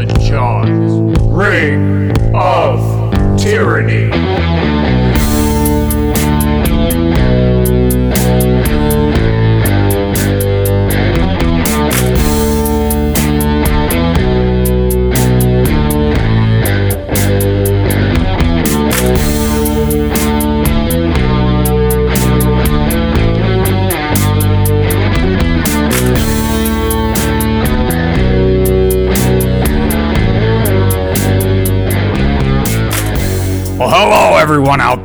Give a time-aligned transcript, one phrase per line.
[0.00, 4.27] is Alan Ring of Tyranny.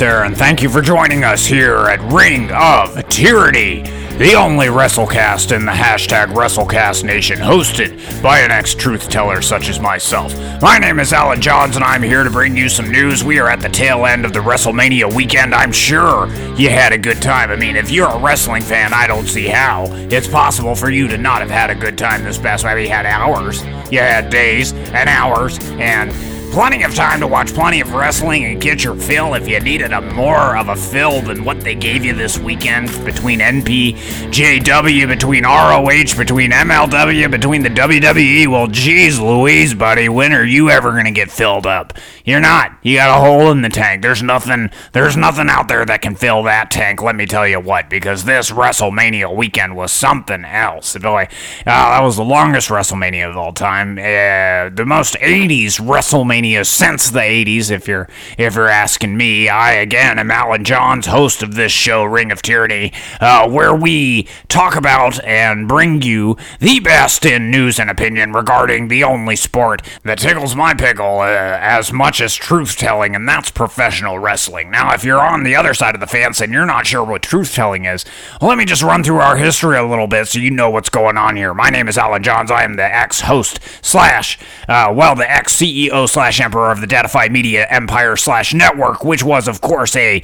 [0.03, 3.84] There, and thank you for joining us here at Ring of Tyranny,
[4.17, 9.79] the only WrestleCast in the hashtag WrestleCast Nation, hosted by an ex-truth teller such as
[9.79, 10.35] myself.
[10.62, 13.23] My name is Alan Johns, and I'm here to bring you some news.
[13.23, 15.55] We are at the tail end of the WrestleMania weekend.
[15.55, 17.49] I'm sure you had a good time.
[17.49, 21.07] I mean, if you're a wrestling fan, I don't see how it's possible for you
[21.07, 22.65] to not have had a good time this past.
[22.65, 26.12] Maybe you had hours, you had days and hours, and
[26.54, 29.91] Plenty of time to watch plenty of wrestling and get your fill if you needed
[29.91, 35.45] a more of a fill than what they gave you this weekend between NPJW, between
[35.45, 38.45] ROH, between MLW, between the WWE.
[38.45, 41.98] Well, geez Louise, buddy, when are you ever gonna get filled up?
[42.23, 42.77] You're not.
[42.84, 44.04] You got a hole in the tank.
[44.04, 47.60] There's nothing there's nothing out there that can fill that tank, let me tell you
[47.60, 50.95] what, because this WrestleMania weekend was something else.
[50.98, 53.98] Boy, uh, that was the longest WrestleMania of all time.
[53.98, 59.48] Uh, the most 80s WrestleMania since the 80s if you're if you're asking me.
[59.48, 62.91] I again am alan johns host of this show ring of tyranny
[63.22, 68.88] uh, where we talk about and bring you the best in news and opinion regarding
[68.88, 73.51] the only sport that tickles my pickle uh, as much as truth telling and that's
[73.51, 74.69] professional wrestling.
[74.69, 77.22] Now if you're on the other side of the fence and you're not sure what
[77.22, 78.06] truth telling is
[78.41, 80.90] well, let me just run through our history a little bit so you know what's
[80.90, 81.53] going on here.
[81.53, 82.51] My name is alan johns.
[82.51, 87.66] I am the ex-host slash uh, well the ex-ceo slash emperor of the Datafied Media
[87.69, 90.21] Empire slash network, which was, of course, a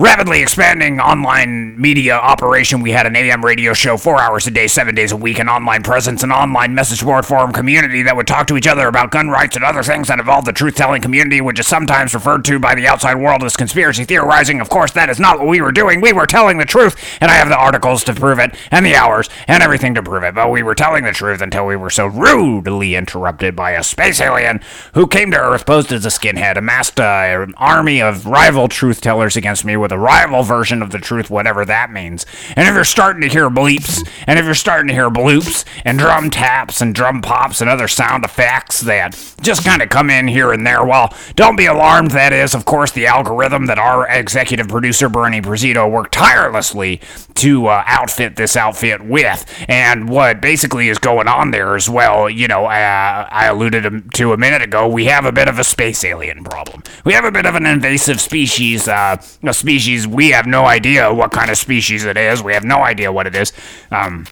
[0.00, 2.80] rapidly expanding online media operation.
[2.80, 5.46] We had an AM radio show four hours a day, seven days a week, an
[5.50, 9.10] online presence, an online message board forum community that would talk to each other about
[9.10, 12.46] gun rights and other things that involved the truth telling community, which is sometimes referred
[12.46, 14.58] to by the outside world as conspiracy theorizing.
[14.58, 16.00] Of course, that is not what we were doing.
[16.00, 18.94] We were telling the truth, and I have the articles to prove it, and the
[18.94, 20.34] hours, and everything to prove it.
[20.34, 24.18] But we were telling the truth until we were so rudely interrupted by a space
[24.18, 24.60] alien
[24.94, 29.02] who came to Earth posed as a skinhead, amassed uh, an army of rival truth
[29.02, 32.26] tellers against me with a rival version of the truth, whatever that means.
[32.56, 35.98] And if you're starting to hear bleeps, and if you're starting to hear bloops, and
[35.98, 40.28] drum taps, and drum pops, and other sound effects that just kind of come in
[40.28, 42.10] here and there, well, don't be alarmed.
[42.10, 47.00] That is, of course, the algorithm that our executive producer, Bernie Prezito, worked tirelessly
[47.34, 49.44] to uh, outfit this outfit with.
[49.68, 54.32] And what basically is going on there as well, you know, uh, I alluded to
[54.32, 56.82] a minute ago, we have a bit of a space alien problem.
[57.04, 59.69] We have a bit of an invasive species, uh, a species
[60.06, 62.42] we have no idea what kind of species it is.
[62.42, 63.52] We have no idea what it is.
[63.90, 64.26] Um,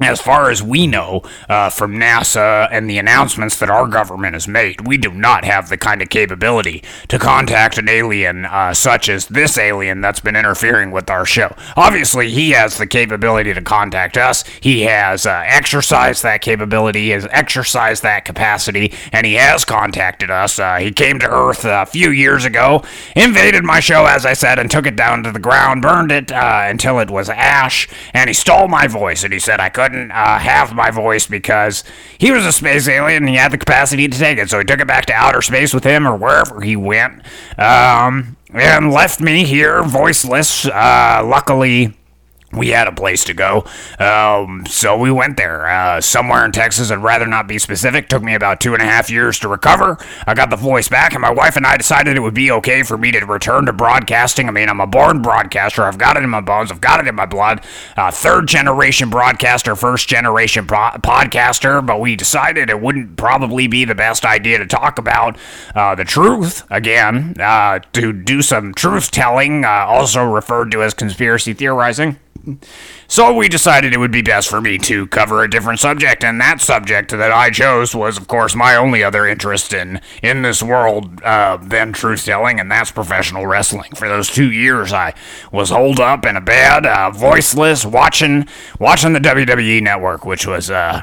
[0.00, 4.48] as far as we know uh, from NASA and the announcements that our government has
[4.48, 9.08] made, we do not have the kind of capability to contact an alien uh, such
[9.08, 11.54] as this alien that's been interfering with our show.
[11.76, 14.42] Obviously, he has the capability to contact us.
[14.60, 20.30] He has uh, exercised that capability, he has exercised that capacity, and he has contacted
[20.30, 20.58] us.
[20.58, 22.82] Uh, he came to Earth a few years ago,
[23.14, 26.32] invaded my show, as I said, and took it down to the ground, burned it
[26.32, 29.89] uh, until it was ash, and he stole my voice, and he said I couldn't
[29.94, 31.84] uh, have my voice because
[32.18, 34.50] he was a space alien and he had the capacity to take it.
[34.50, 37.22] So he took it back to outer space with him or wherever he went,
[37.58, 40.66] um, and left me here voiceless.
[40.66, 41.94] Uh, luckily
[42.52, 43.64] we had a place to go,
[43.98, 45.68] um, so we went there.
[45.68, 48.08] Uh, somewhere in Texas, I'd rather not be specific.
[48.08, 49.98] Took me about two and a half years to recover.
[50.26, 52.82] I got the voice back, and my wife and I decided it would be okay
[52.82, 54.48] for me to return to broadcasting.
[54.48, 55.84] I mean, I'm a born broadcaster.
[55.84, 56.72] I've got it in my bones.
[56.72, 57.64] I've got it in my blood.
[57.96, 61.84] Uh, third generation broadcaster, first generation pro- podcaster.
[61.84, 65.38] But we decided it wouldn't probably be the best idea to talk about
[65.74, 67.34] uh, the truth again.
[67.38, 72.18] Uh, to do some truth telling, uh, also referred to as conspiracy theorizing.
[73.08, 76.40] So we decided it would be best for me to cover a different subject, and
[76.40, 80.62] that subject that I chose was, of course, my only other interest in in this
[80.62, 83.90] world uh, than truth telling, and that's professional wrestling.
[83.94, 85.14] For those two years, I
[85.52, 88.46] was holed up in a bed, uh, voiceless, watching
[88.78, 91.02] watching the WWE Network, which was uh,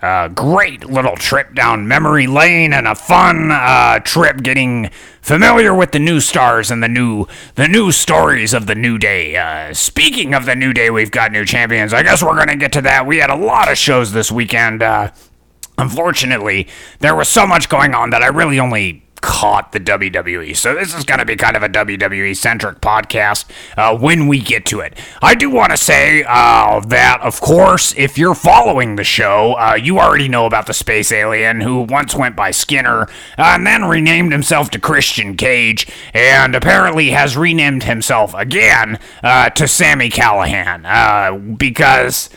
[0.00, 4.90] a great little trip down memory lane and a fun uh, trip getting
[5.20, 9.36] familiar with the new stars and the new the new stories of the new day.
[9.36, 11.92] Uh, speaking of the new day, we've got new champions.
[11.92, 13.06] I guess we're gonna get to that.
[13.06, 14.82] We had a lot of shows this weekend.
[14.82, 15.10] Uh,
[15.76, 16.68] unfortunately,
[17.00, 20.56] there was so much going on that I really only caught the WWE.
[20.56, 24.40] So this is going to be kind of a WWE centric podcast uh, when we
[24.40, 24.98] get to it.
[25.22, 29.74] I do want to say uh, that, of course, if you're following the show, uh,
[29.74, 33.06] you already know about the space alien who once went by Skinner uh,
[33.38, 39.68] and then renamed himself to Christian Cage and apparently has renamed himself again uh, to
[39.68, 42.30] Sami Callihan uh, because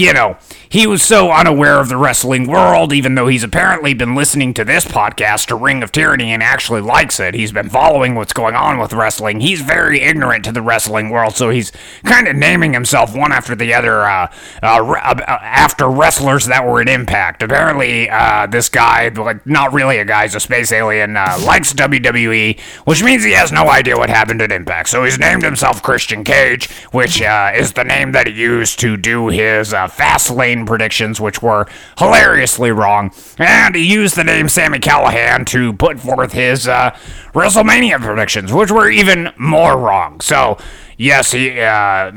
[0.00, 0.36] you know,
[0.68, 4.64] he was so unaware of the wrestling world, even though he's apparently been listening to
[4.64, 7.34] this podcast, A Ring of Tyranny, and actually likes it.
[7.34, 9.40] He's been following what's going on with wrestling.
[9.40, 11.70] He's very ignorant to the wrestling world, so he's
[12.04, 14.32] kind of naming himself one after the other uh,
[14.62, 17.42] uh, uh, after wrestlers that were in Impact.
[17.42, 21.72] Apparently, uh, this guy, like, not really a guy, he's a space alien, uh, likes
[21.72, 24.88] WWE, which means he has no idea what happened at Impact.
[24.88, 28.96] So he's named himself Christian Cage, which uh, is the name that he used to
[28.96, 31.66] do his uh, fast lane predictions, which were
[31.98, 33.12] hilariously wrong.
[33.38, 36.90] And he used the name Sami Callihan to put forth his uh,
[37.32, 40.20] WrestleMania predictions, which were even more wrong.
[40.20, 40.58] So,
[40.96, 41.60] yes, he.
[41.60, 42.12] Uh,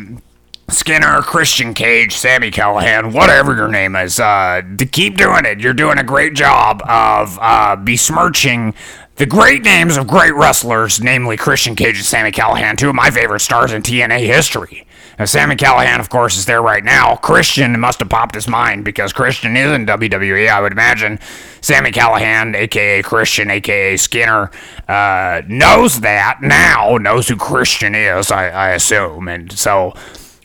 [0.69, 4.61] Skinner, Christian Cage, Sami Callihan, whatever your name is, uh,
[4.91, 5.61] keep doing it.
[5.61, 8.73] You're doing a great job of uh, besmirching
[9.15, 13.09] the great names of great wrestlers, namely Christian Cage and Sami Callihan, two of my
[13.09, 14.85] favorite stars in TNA history.
[15.19, 17.15] Now, Sami Callihan, of course, is there right now.
[17.15, 21.19] Christian must have popped his mind because Christian is in WWE, I would imagine.
[21.61, 24.51] Sami Callihan, aka Christian, aka Skinner,
[24.87, 29.27] uh, knows that now, knows who Christian is, I, I assume.
[29.27, 29.93] And so.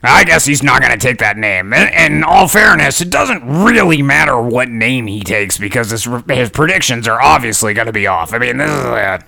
[0.05, 1.73] I guess he's not going to take that name.
[1.73, 6.51] And, in all fairness, it doesn't really matter what name he takes because his, his
[6.51, 8.35] predictions are obviously going to be off.
[8.35, 9.23] I mean, this is a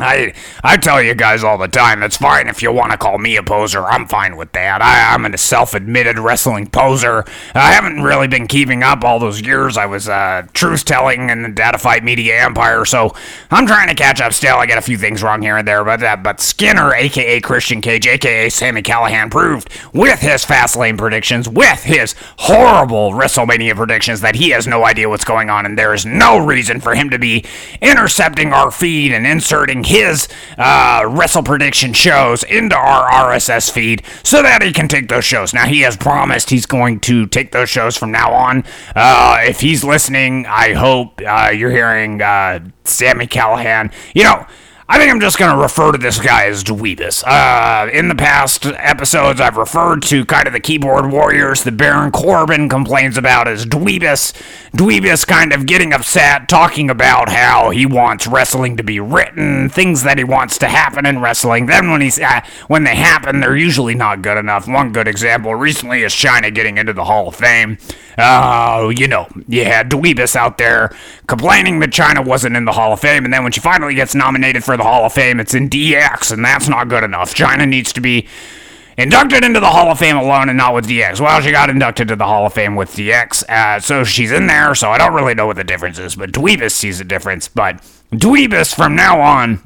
[0.00, 3.18] I I tell you guys all the time, it's fine if you want to call
[3.18, 3.84] me a poser.
[3.84, 4.80] I'm fine with that.
[4.80, 7.24] I, I'm a self-admitted wrestling poser.
[7.52, 9.76] I haven't really been keeping up all those years.
[9.76, 13.12] I was uh, truth-telling in the Data Fight Media Empire, so
[13.50, 14.56] I'm trying to catch up still.
[14.56, 17.80] I get a few things wrong here and there, but uh, but Skinner, aka Christian
[17.80, 24.20] Cage, aka Sami Callihan, proved with his fast lane predictions, with his horrible WrestleMania predictions,
[24.20, 27.10] that he has no idea what's going on, and there is no reason for him
[27.10, 27.44] to be
[27.80, 34.42] intercepting our feed and inserting his uh, wrestle prediction shows into our RSS feed so
[34.42, 35.54] that he can take those shows.
[35.54, 38.64] Now, he has promised he's going to take those shows from now on.
[38.94, 43.92] Uh, if he's listening, I hope uh, you're hearing uh, Sami Callihan.
[44.14, 44.46] You know,
[44.90, 47.22] I think I'm just going to refer to this guy as Dweebus.
[47.26, 52.10] Uh, in the past episodes, I've referred to kind of the keyboard warriors that Baron
[52.10, 54.32] Corbin complains about as Dweebus.
[54.72, 60.04] Dweebus kind of getting upset, talking about how he wants wrestling to be written, things
[60.04, 61.66] that he wants to happen in wrestling.
[61.66, 64.66] Then when he's uh, when they happen, they're usually not good enough.
[64.66, 67.76] One good example recently is Chyna getting into the Hall of Fame.
[68.18, 70.94] Uh, you know, you had Dweebus out there
[71.28, 74.14] complaining that Chyna wasn't in the Hall of Fame, and then when she finally gets
[74.14, 75.38] nominated for the Hall of Fame.
[75.38, 77.34] It's in DX, and that's not good enough.
[77.34, 78.26] Chyna needs to be
[78.96, 81.20] inducted into the Hall of Fame alone and not with DX.
[81.20, 84.48] Well, she got inducted to the Hall of Fame with DX, uh, so she's in
[84.48, 87.46] there, so I don't really know what the difference is, but Dweebus sees a difference.
[87.46, 87.76] But
[88.12, 89.60] Dweebus, from now on,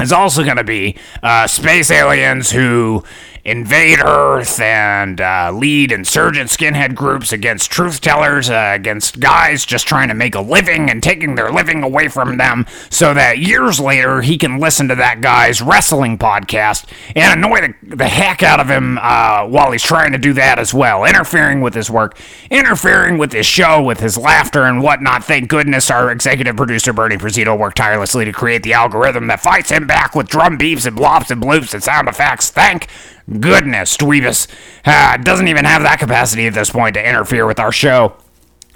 [0.00, 3.02] is also going to be uh, space aliens who
[3.44, 9.86] invade Earth and uh, lead insurgent skinhead groups against truth tellers, uh, against guys just
[9.86, 13.78] trying to make a living and taking their living away from them, so that years
[13.78, 18.60] later he can listen to that guy's wrestling podcast and annoy the, the heck out
[18.60, 22.18] of him uh, while he's trying to do that as well, interfering with his work,
[22.50, 25.22] interfering with his show, with his laughter and whatnot.
[25.22, 29.70] Thank goodness our executive producer Bernie Prezito worked tirelessly to create the algorithm that fights
[29.70, 32.50] him back with drum beeps and blops and bloops and sound effects.
[32.50, 32.88] Thank
[33.28, 34.48] Goodness, Dweebus.
[34.84, 38.16] Uh, doesn't even have that capacity at this point to interfere with our show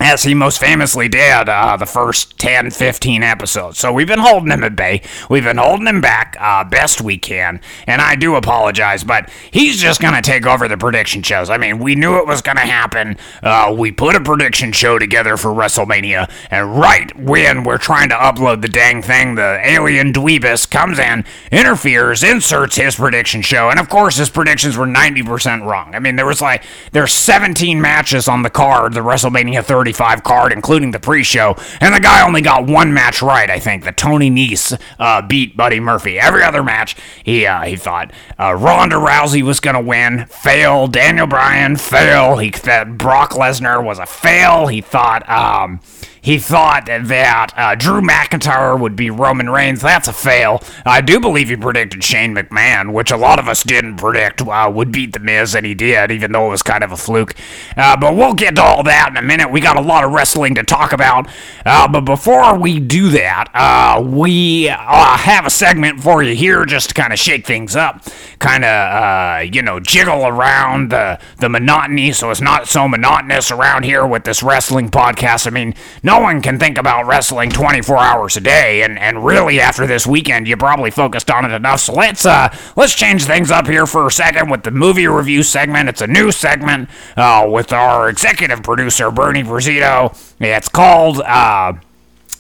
[0.01, 3.79] as he most famously did uh, the first 10, 15 episodes.
[3.79, 5.03] So we've been holding him at bay.
[5.29, 7.61] We've been holding him back uh, best we can.
[7.87, 11.51] And I do apologize, but he's just going to take over the prediction shows.
[11.51, 13.17] I mean, we knew it was going to happen.
[13.43, 16.31] Uh, we put a prediction show together for WrestleMania.
[16.51, 21.25] And right when we're trying to upload the dang thing, the alien Dweebus comes in,
[21.51, 23.69] interferes, inserts his prediction show.
[23.69, 25.95] And of course, his predictions were 90% wrong.
[25.95, 26.63] I mean, there was like,
[26.93, 31.95] there's 17 matches on the card, the WrestleMania 30 235 card, including the pre-show, and
[31.95, 33.51] the guy only got one match right.
[33.51, 36.19] I think The Tony Nese uh, beat Buddy Murphy.
[36.19, 40.87] Every other match, he uh, he thought uh, Ronda Rousey was gonna win, fail.
[40.87, 42.37] Daniel Bryan, fail.
[42.37, 44.67] He that Brock Lesnar was a fail.
[44.67, 45.29] He thought.
[45.29, 45.81] Um,
[46.29, 49.81] he thought that uh, Drew McIntyre would be Roman Reigns.
[49.81, 50.63] That's a fail.
[50.85, 54.71] I do believe he predicted Shane McMahon, which a lot of us didn't predict uh,
[54.71, 57.35] would beat The Miz, and he did, even though it was kind of a fluke.
[57.79, 59.51] Uh, but we'll get to all that in a minute.
[59.51, 61.31] We got a lot of wrestling to talk about.
[61.65, 66.67] Uh, but before we do that, uh, we uh, have a segment for you here
[66.67, 68.05] just to kind of shake things up,
[68.39, 73.85] kind of, you know, jiggle around the, the monotony so it's not so monotonous around
[73.85, 75.47] here with this wrestling podcast.
[75.47, 79.61] I mean, no one can think about wrestling 24 hours a day, and, and really
[79.61, 81.81] after this weekend, you probably focused on it enough.
[81.81, 85.43] So let's uh let's change things up here for a second with the movie review
[85.43, 85.89] segment.
[85.89, 90.17] It's a new segment uh, with our executive producer Bernie Prezito.
[90.41, 91.21] It's called.
[91.21, 91.75] Uh,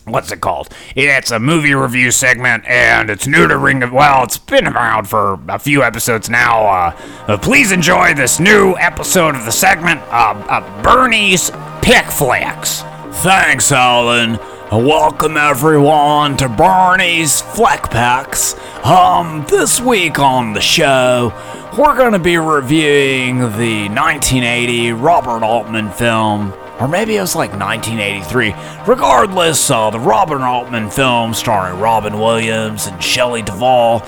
[0.05, 0.69] what's it called?
[0.97, 3.93] It's a movie review segment, and it's new to Ring of.
[3.93, 6.67] Well, it's been around for a few episodes now.
[6.67, 11.51] Uh, uh, please enjoy this new episode of the segment, uh, uh Bernie's
[11.83, 12.83] Pick Flex.
[13.11, 14.39] Thanks, Alan.
[14.71, 18.55] Welcome everyone to Barney's Fleck Packs.
[18.85, 21.33] Um, this week on the show,
[21.77, 28.55] we're gonna be reviewing the 1980 Robert Altman film, or maybe it was like 1983.
[28.87, 34.01] Regardless, uh, the Robert Altman film starring Robin Williams and Shelley Duvall.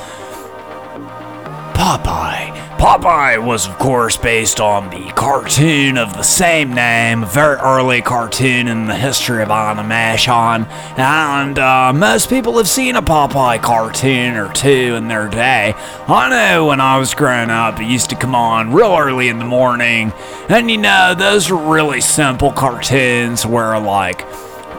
[1.80, 2.52] Popeye.
[2.76, 8.02] Popeye was, of course, based on the cartoon of the same name, a very early
[8.02, 10.66] cartoon in the history of animation,
[10.98, 15.72] and uh, most people have seen a Popeye cartoon or two in their day.
[16.06, 19.38] I know when I was growing up, it used to come on real early in
[19.38, 20.12] the morning,
[20.50, 24.28] and you know, those are really simple cartoons where, like,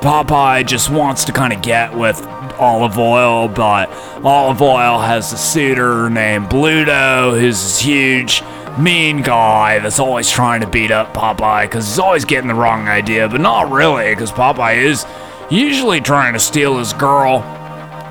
[0.02, 2.22] Popeye just wants to kind of get with
[2.62, 3.90] Olive Oyl, but
[4.24, 8.44] Olive Oyl has a suitor named Bluto, who's this huge,
[8.78, 12.88] mean guy that's always trying to beat up Popeye because he's always getting the wrong
[12.88, 15.06] idea, but not really, because Popeye is
[15.50, 17.42] usually trying to steal his girl.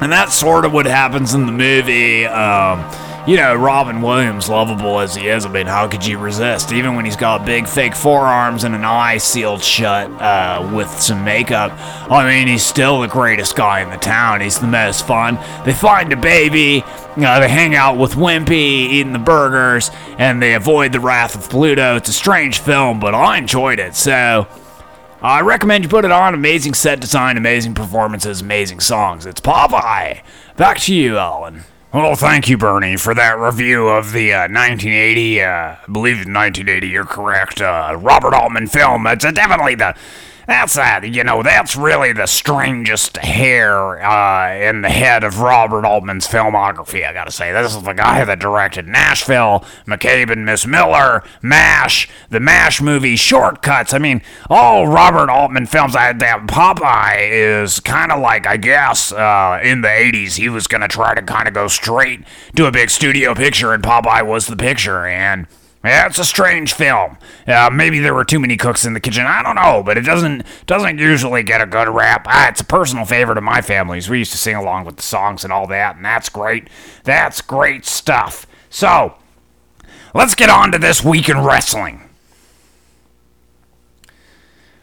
[0.00, 2.26] And that's sort of what happens in the movie.
[2.26, 2.80] Um,
[3.27, 6.73] you know, Robin Williams, lovable as he is, I mean, how could you resist?
[6.73, 11.23] Even when he's got big fake forearms and an eye sealed shut uh, with some
[11.23, 11.73] makeup,
[12.11, 14.41] I mean, he's still the greatest guy in the town.
[14.41, 15.39] He's the most fun.
[15.65, 20.55] They find a baby, uh, they hang out with Wimpy, eating the burgers, and they
[20.55, 21.99] avoid the wrath of Bluto.
[21.99, 24.47] It's a strange film, but I enjoyed it, so.
[25.23, 26.33] I recommend you put it on.
[26.33, 29.27] Amazing set design, amazing performances, amazing songs.
[29.27, 30.23] It's Popeye.
[30.57, 31.65] Back to you, Alan.
[31.92, 36.87] Well, thank you, Bernie, for that review of the uh, 1980, uh, I believe 1980,
[36.87, 39.09] you're correct, uh, Robert Altman film.
[39.09, 39.97] It's definitely the
[40.50, 41.04] that's that.
[41.04, 47.07] You know, that's really the strangest hair uh, in the head of Robert Altman's filmography.
[47.07, 50.66] I gotta say, this is the guy that directed Nashville, McCabe and Mrs.
[50.66, 53.95] Miller, MASH, the MASH movie, Shortcuts.
[53.95, 55.95] I mean, all Robert Altman films.
[55.95, 60.66] I, that Popeye is kind of like, I guess, uh, in the '80s, he was
[60.66, 62.25] gonna try to kind of go straight
[62.57, 65.47] to a big studio picture, and Popeye was the picture, and
[65.82, 67.16] yeah, it's a strange film.
[67.46, 69.25] Uh, maybe there were too many cooks in the kitchen.
[69.26, 72.26] I don't know, but it doesn't doesn't usually get a good rap.
[72.28, 74.10] Ah, it's a personal favorite of my family's.
[74.10, 76.68] We used to sing along with the songs and all that, and that's great.
[77.04, 78.46] That's great stuff.
[78.68, 79.14] So,
[80.14, 82.10] let's get on to this week in wrestling.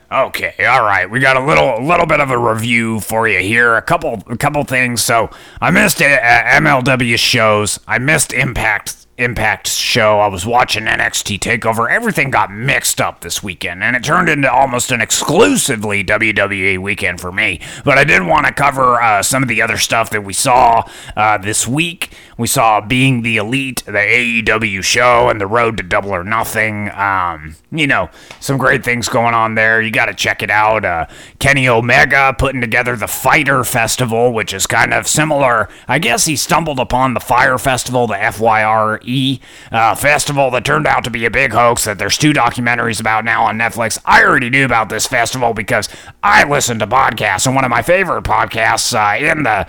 [0.09, 1.09] Okay, all right.
[1.09, 3.75] We got a little, a little bit of a review for you here.
[3.75, 5.03] A couple, a couple things.
[5.03, 7.79] So I missed uh, MLW shows.
[7.85, 10.19] I missed Impact Impact show.
[10.19, 11.89] I was watching NXT TakeOver.
[11.89, 17.19] Everything got mixed up this weekend, and it turned into almost an exclusively WWE weekend
[17.19, 17.59] for me.
[17.83, 20.87] But I did want to cover uh, some of the other stuff that we saw
[21.15, 22.11] uh, this week.
[22.37, 26.91] We saw Being the Elite, the AEW show, and the Road to Double or Nothing.
[26.91, 29.81] Um, you know, some great things going on there.
[29.81, 30.85] You got to check it out.
[30.85, 31.07] Uh,
[31.39, 35.69] Kenny Omega putting together the Fighter Festival, which is kind of similar.
[35.87, 39.39] I guess he stumbled upon the Fire Festival, the FYR E
[39.71, 43.25] uh, festival that turned out to be a big hoax that there's two documentaries about
[43.25, 43.97] now on Netflix.
[44.05, 45.89] I already knew about this festival because
[46.21, 49.67] I listened to podcasts, and one of my favorite podcasts uh, in the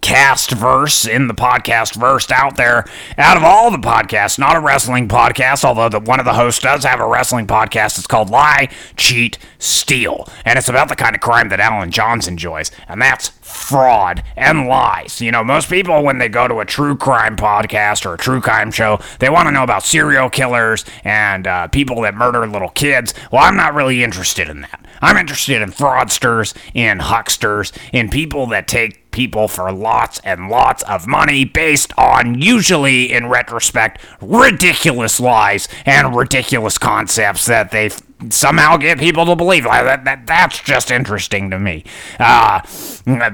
[0.00, 2.84] cast verse in the podcast verse out there.
[3.16, 6.62] Out of all the podcasts not a wrestling podcast although the, one of the hosts
[6.62, 7.98] does have a wrestling podcast.
[7.98, 10.28] It's called lie cheat steal.
[10.44, 14.68] And it's about the kind of crime that alan johns enjoys and that's fraud and
[14.68, 15.20] lies.
[15.20, 18.40] You know most people when they go to a true crime podcast or a true
[18.40, 22.70] crime show they want to know about serial killers and uh, people that murder little
[22.70, 23.14] kids.
[23.32, 24.86] Well i'm not really interested in that.
[25.00, 30.84] I'm interested in fraudsters, in hucksters, in people that take people for lots and lots
[30.84, 37.90] of money based on usually in retrospect ridiculous lies and ridiculous concepts that they
[38.30, 39.64] somehow get people to believe.
[39.64, 41.84] That, that that's just interesting to me.
[42.18, 42.60] Uh,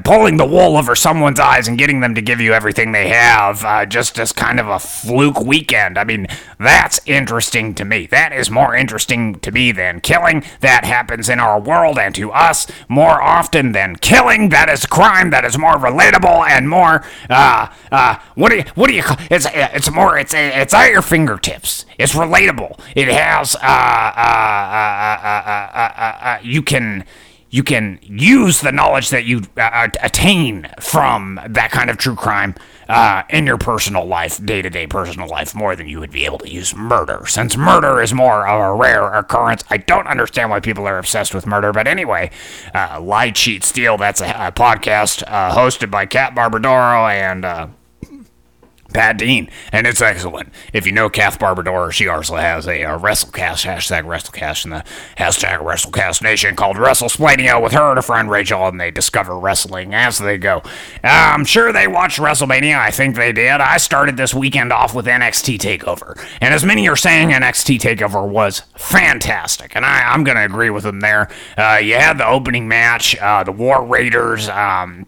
[0.05, 3.65] pulling the wool over someone's eyes and getting them to give you everything they have,
[3.65, 5.99] uh, just as kind of a fluke weekend.
[5.99, 6.27] I mean,
[6.59, 8.07] that's interesting to me.
[8.07, 10.45] That is more interesting to me than killing.
[10.61, 14.51] That happens in our world and to us more often than killing.
[14.51, 15.31] That is crime.
[15.31, 17.05] That is more relatable and more.
[17.31, 18.65] Uh, uh, what do you?
[18.75, 19.03] What do you?
[19.03, 20.19] Call, it's it's more.
[20.19, 21.87] It's it's at your fingertips.
[21.99, 22.79] It's relatable.
[22.95, 23.57] It has.
[23.57, 27.05] Uh, uh, Uh, uh, uh, uh, you can
[27.51, 32.57] you can use the knowledge that you uh, attain from that kind of true crime
[32.89, 36.25] uh, in your personal life, day to day personal life, more than you would be
[36.25, 37.25] able to use murder.
[37.27, 41.33] Since murder is more of a rare occurrence, I don't understand why people are obsessed
[41.33, 41.73] with murder.
[41.73, 42.33] But anyway,
[42.75, 47.75] uh, Lie, Cheat, Steal, that's a, a podcast hosted by Kath Barbadoro and.
[48.95, 50.51] Pat Dean, and it's excellent.
[50.73, 54.85] If you know Kath Barbadoro, she also has a, a WrestleCast, hashtag WrestleCast, in the
[55.19, 59.93] hashtag WrestleCast Nation called Wrestlesplaining with her and a friend Rachel, and they discover wrestling
[59.93, 60.63] as they go.
[61.03, 62.79] I'm sure they watched WrestleMania.
[62.79, 63.61] I think they did.
[63.61, 68.27] I started this weekend off with NXT TakeOver, and as many are saying, NXT TakeOver
[68.27, 71.29] was fantastic, and I, am going to agree with them there.
[71.59, 74.49] Uh, you had the opening match, uh, the War Raiders.
[74.49, 75.07] Um,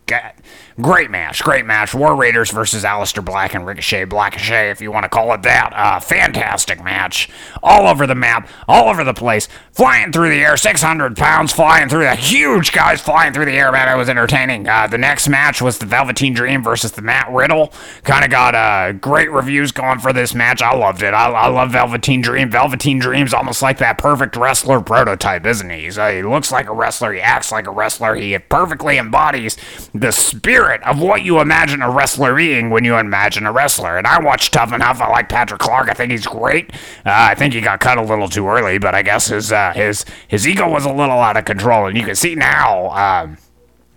[0.78, 1.94] Great match, great match.
[1.94, 5.72] War Raiders versus Aleister Black and Ricochet, Blackochet, if you want to call it that.
[5.72, 7.30] Uh, fantastic match.
[7.62, 9.48] All over the map, all over the place.
[9.72, 13.72] Flying through the air, 600 pounds flying through the huge guys flying through the air,
[13.72, 13.88] man.
[13.88, 14.68] It was entertaining.
[14.68, 17.72] Uh, the next match was the Velveteen Dream versus the Matt Riddle.
[18.04, 20.60] Kind of got uh, great reviews going for this match.
[20.60, 21.14] I loved it.
[21.14, 22.50] I, I love Velveteen Dream.
[22.50, 25.88] Velveteen Dream's almost like that perfect wrestler prototype, isn't he?
[25.88, 27.14] Uh, he looks like a wrestler.
[27.14, 28.14] He acts like a wrestler.
[28.14, 29.56] He perfectly embodies
[29.94, 33.96] the spirit spirit of what you imagine a wrestler being when you imagine a wrestler.
[33.96, 35.00] And I watch Tough Enough.
[35.00, 35.88] I like Patrick Clark.
[35.88, 36.72] I think he's great.
[37.04, 39.72] Uh, I think he got cut a little too early, but I guess his uh,
[39.74, 41.86] his his ego was a little out of control.
[41.86, 42.90] And you can see now.
[42.90, 43.38] Um,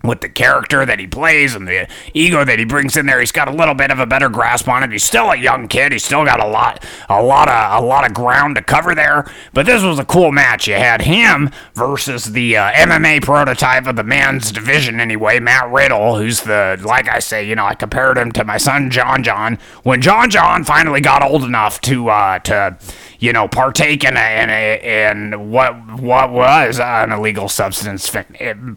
[0.02, 3.32] with the character that he plays and the ego that he brings in there, he's
[3.32, 4.90] got a little bit of a better grasp on it.
[4.90, 5.92] He's still a young kid.
[5.92, 9.30] He's still got a lot, a lot of, a lot of ground to cover there.
[9.52, 10.66] But this was a cool match.
[10.66, 16.16] You had him versus the uh, MMA prototype of the men's division, anyway, Matt Riddle,
[16.16, 19.58] who's the, like I say, you know, I compared him to my son John John.
[19.82, 22.78] When John John finally got old enough to, uh, to
[23.20, 28.08] you know, partake in a, in, a, in what what was an illegal substance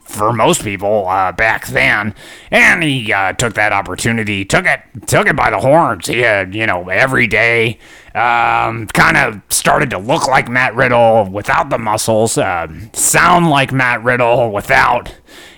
[0.02, 2.14] for most people uh, back then,
[2.52, 6.08] and he uh, took that opportunity, took it took it by the horns.
[6.08, 7.80] He had you know every day.
[8.16, 13.72] Um, kind of started to look like Matt Riddle without the muscles, uh, sound like
[13.72, 15.12] Matt Riddle without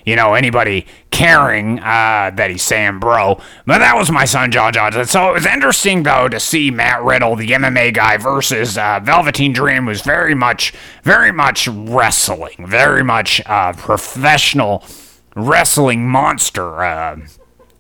[0.06, 3.40] you know, anybody caring uh, that he's saying bro.
[3.66, 5.06] But that was my son, John Johnson.
[5.06, 9.54] So it was interesting, though, to see Matt Riddle, the MMA guy, versus uh, Velveteen
[9.54, 14.84] Dream, who's very much, very much wrestling, very much uh, professional
[15.36, 16.82] wrestling monster.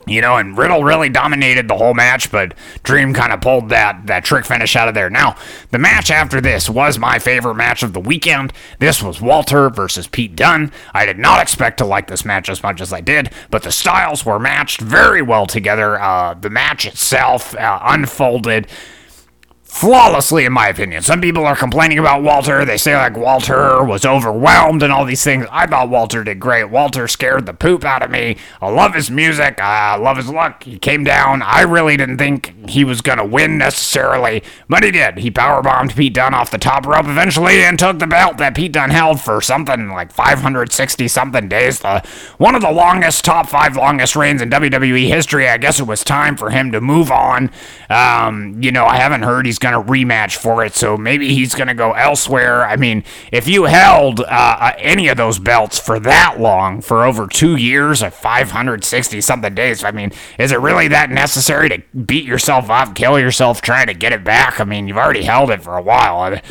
[0.08, 4.06] You know, and Riddle really dominated the whole match, but Dream kind of pulled that,
[4.06, 5.10] that trick finish out of there.
[5.10, 5.36] Now,
[5.72, 8.54] the match after this was my favorite match of the weekend.
[8.80, 10.72] This was Walter versus Pete Dunne.
[10.94, 13.72] I did not expect to like this match as much as I did, but the
[13.72, 16.00] styles were matched very well together.
[16.00, 18.68] Uh, the match itself uh, unfolded
[19.76, 21.02] flawlessly, in my opinion.
[21.02, 22.64] Some people are complaining about Walter.
[22.64, 25.46] They say, like, Walter was overwhelmed and all these things.
[25.52, 26.70] I thought Walter did great.
[26.70, 28.38] Walter scared the poop out of me.
[28.62, 29.60] I love his music.
[29.60, 30.64] I love his look.
[30.64, 31.42] He came down.
[31.42, 35.18] I really didn't think he was going to win necessarily, but he did.
[35.18, 38.72] He powerbombed Pete Dunne off the top rope eventually and took the belt that Pete
[38.72, 41.80] Dunne held for something like 560 something days.
[41.80, 42.02] The,
[42.38, 45.50] one of the longest, top five longest reigns in WWE history.
[45.50, 47.52] I guess it was time for him to move on.
[47.90, 51.56] Um, you know, I haven't heard he's going to rematch for it, so maybe he's
[51.56, 52.66] going to go elsewhere.
[52.66, 57.04] I mean, if you held uh, uh, any of those belts for that long, for
[57.04, 61.82] over two years, or 560 something days, I mean, is it really that necessary to
[61.98, 64.60] beat yourself up, kill yourself trying to get it back?
[64.60, 66.20] I mean, you've already held it for a while.
[66.20, 66.42] I mean,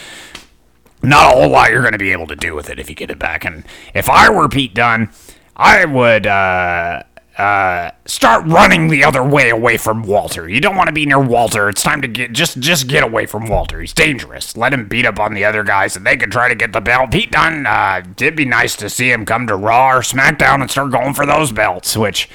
[1.03, 2.96] not a whole lot you're going to be able to do with it if you
[2.96, 3.44] get it back.
[3.44, 5.11] And if I were Pete Dunne,
[5.57, 6.27] I would.
[6.27, 7.03] Uh,
[7.38, 10.49] uh, start running the other way away from Walter.
[10.49, 11.68] You don't want to be near Walter.
[11.68, 13.81] It's time to get just just get away from Walter.
[13.81, 14.57] He's dangerous.
[14.57, 16.81] Let him beat up on the other guys, and they can try to get the
[16.81, 17.11] belt.
[17.11, 20.70] Pete Dunne, uh, it'd be nice to see him come to Raw or SmackDown and
[20.70, 22.29] start going for those belts, which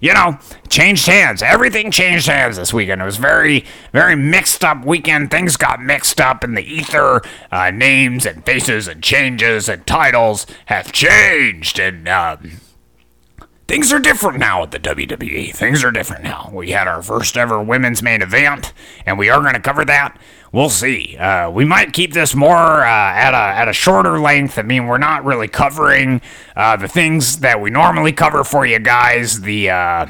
[0.00, 1.42] you know, changed hands.
[1.42, 3.02] Everything changed hands this weekend.
[3.02, 5.30] It was very, very mixed up weekend.
[5.30, 7.20] Things got mixed up in the ether.
[7.52, 12.60] Uh, names and faces and changes and titles have changed, and um,
[13.70, 15.54] things are different now at the WWE.
[15.54, 16.50] Things are different now.
[16.52, 18.72] We had our first ever women's main event,
[19.06, 20.20] and we are going to cover that.
[20.50, 21.16] We'll see.
[21.16, 24.58] Uh, we might keep this more uh, at a at a shorter length.
[24.58, 26.20] I mean, we're not really covering
[26.56, 29.42] uh, the things that we normally cover for you guys.
[29.42, 30.06] The uh,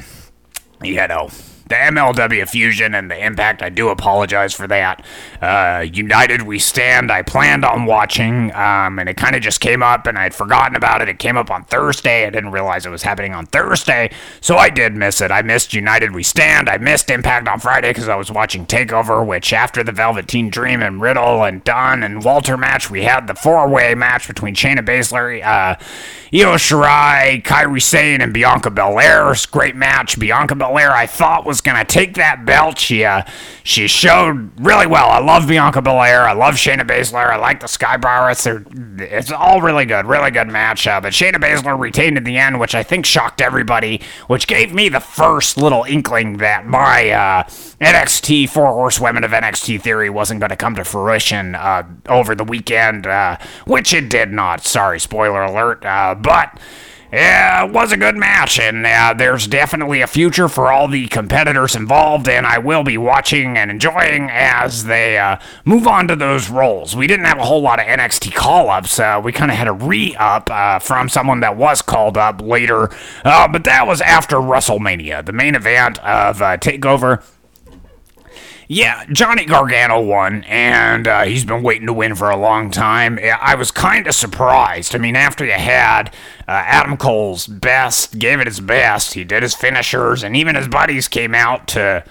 [0.83, 1.29] you know
[1.71, 3.63] the MLW fusion and the impact.
[3.63, 5.05] I do apologize for that.
[5.41, 7.11] Uh, United We Stand.
[7.11, 10.77] I planned on watching, um, and it kind of just came up, and I'd forgotten
[10.77, 11.09] about it.
[11.09, 12.27] It came up on Thursday.
[12.27, 15.31] I didn't realize it was happening on Thursday, so I did miss it.
[15.31, 16.69] I missed United We Stand.
[16.69, 20.83] I missed Impact on Friday because I was watching Takeover, which after the Velveteen Dream
[20.83, 25.43] and Riddle and Dunne and Walter match, we had the four-way match between Shayna Baszler,
[25.45, 25.77] uh,
[26.33, 29.35] Io Shirai, Kairi Sane, and Bianca Belair.
[29.51, 30.19] Great match.
[30.19, 32.79] Bianca Belair, I thought was gonna take that belt.
[32.79, 33.23] She uh,
[33.63, 35.11] she showed really well.
[35.11, 36.23] I love Bianca Belair.
[36.23, 37.31] I love Shayna Baszler.
[37.31, 38.47] I like the Sky Pirates.
[38.47, 40.87] It's all really good, really good match.
[40.87, 44.73] Uh, but Shayna Baszler retained in the end, which I think shocked everybody, which gave
[44.73, 47.43] me the first little inkling that my uh,
[47.81, 52.45] NXT Four Horsewomen of NXT theory wasn't going to come to fruition uh, over the
[52.45, 54.65] weekend, uh, which it did not.
[54.65, 55.85] Sorry, spoiler alert.
[55.85, 56.59] Uh, but
[57.13, 61.09] yeah, it was a good match, and uh, there's definitely a future for all the
[61.09, 66.17] competitors involved, and I will be watching and enjoying as they uh, move on to
[66.17, 66.95] those roles.
[66.95, 69.67] We didn't have a whole lot of NXT call ups, uh, we kind of had
[69.67, 72.91] a re up uh, from someone that was called up later,
[73.25, 77.25] uh, but that was after WrestleMania, the main event of uh, TakeOver.
[78.73, 83.19] Yeah, Johnny Gargano won, and uh, he's been waiting to win for a long time.
[83.21, 84.95] I was kind of surprised.
[84.95, 86.15] I mean, after you had
[86.47, 90.69] uh, Adam Cole's best, gave it his best, he did his finishers, and even his
[90.69, 92.05] buddies came out to,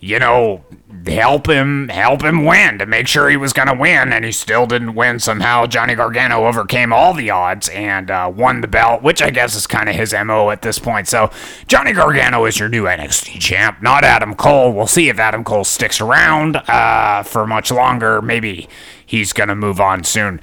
[0.00, 0.64] you know,
[1.06, 4.32] help him help him win to make sure he was going to win and he
[4.32, 5.66] still didn't win somehow.
[5.66, 9.66] Johnny gargano overcame all the odds and uh, won the belt which i guess is
[9.66, 11.08] kind of his mo at this point.
[11.08, 11.30] So
[11.68, 14.72] johnny gargano is your new nxt champ not adam cole.
[14.72, 18.20] We'll see if adam cole sticks around uh, for much longer.
[18.20, 18.68] Maybe
[19.04, 20.40] he's going to move on soon.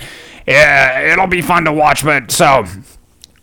[0.47, 2.65] Uh, it'll be fun to watch but so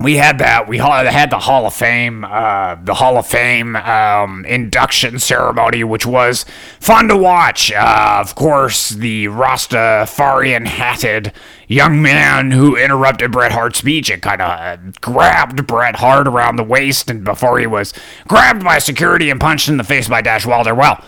[0.01, 0.67] we had that.
[0.67, 6.07] We had the Hall of Fame, uh, the Hall of Fame um, induction ceremony, which
[6.07, 6.47] was
[6.81, 7.71] fun to watch.
[7.71, 11.35] Uh, of course, the Rastafarian hatted
[11.69, 16.57] young man who interrupted Bret Hart's speech and kind of uh, grabbed Bret Hart around
[16.57, 17.93] the waist, and before he was
[18.27, 20.75] grabbed by security and punched in the face by Dash Wilder.
[20.75, 21.05] Well,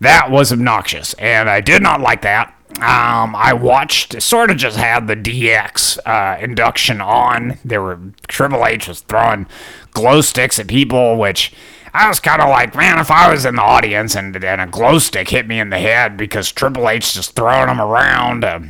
[0.00, 2.53] that was obnoxious, and I did not like that.
[2.76, 7.58] Um, I watched, sort of just had the DX uh, induction on.
[7.64, 9.46] There were Triple H was throwing
[9.92, 11.52] glow sticks at people, which
[11.94, 14.66] I was kind of like, man, if I was in the audience and, and a
[14.66, 18.60] glow stick hit me in the head because Triple H just throwing them around, uh,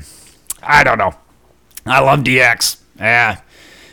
[0.62, 1.14] I don't know.
[1.86, 2.76] I love DX.
[2.98, 3.40] Yeah,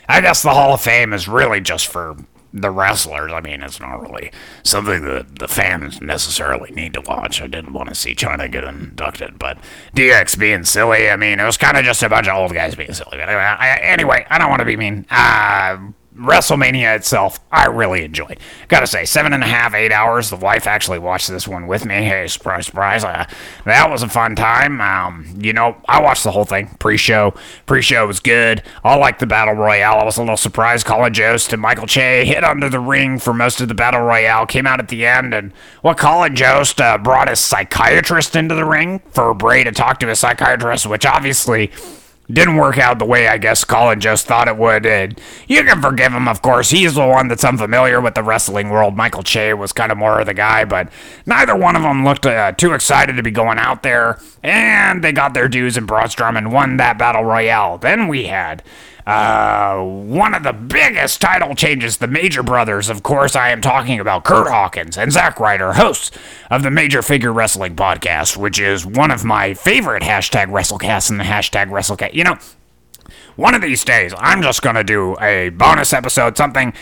[0.07, 2.17] I guess the Hall of Fame is really just for
[2.53, 3.31] the wrestlers.
[3.31, 4.31] I mean, it's not really
[4.63, 7.41] something that the fans necessarily need to watch.
[7.41, 9.57] I didn't want to see Chyna get inducted, but
[9.95, 12.75] DX being silly, I mean, it was kind of just a bunch of old guys
[12.75, 13.17] being silly.
[13.17, 15.05] But anyway, I, anyway, I don't want to be mean.
[15.09, 18.37] Uh, WrestleMania itself, I really enjoyed.
[18.67, 20.29] Gotta say, seven and a half, eight hours.
[20.29, 21.95] The wife actually watched this one with me.
[21.95, 23.03] Hey, surprise, surprise.
[23.03, 23.25] Uh,
[23.63, 24.81] that was a fun time.
[24.81, 27.33] Um, you know, I watched the whole thing pre-show.
[27.65, 28.61] Pre-show was good.
[28.83, 29.99] I liked the battle royale.
[29.99, 30.85] I was a little surprised.
[30.85, 34.45] Colin Jost and Michael Che hit under the ring for most of the battle royale.
[34.45, 38.65] Came out at the end, and well, Colin Jost uh, brought his psychiatrist into the
[38.65, 41.71] ring for Bray to talk to his psychiatrist, which obviously
[42.33, 44.85] didn't work out the way I guess Colin Jost thought it would.
[44.85, 46.69] And you can forgive him, of course.
[46.69, 48.95] He's the one that's unfamiliar with the wrestling world.
[48.95, 50.91] Michael Che was kind of more of the guy, but
[51.25, 54.19] neither one of them looked uh, too excited to be going out there.
[54.43, 57.77] And they got their dues, and Braun Strowman and won that battle royale.
[57.77, 58.63] Then we had
[59.05, 62.89] uh, one of the biggest title changes, the Major Brothers.
[62.89, 66.11] Of course, I am talking about Curt Hawkins and Zack Ryder, hosts
[66.49, 71.19] of the Major Figure Wrestling Podcast, which is one of my favorite hashtag WrestleCasts and
[71.19, 72.13] the hashtag WrestleCast.
[72.13, 72.37] You know,
[73.35, 76.73] one of these days, I'm just going to do a bonus episode, something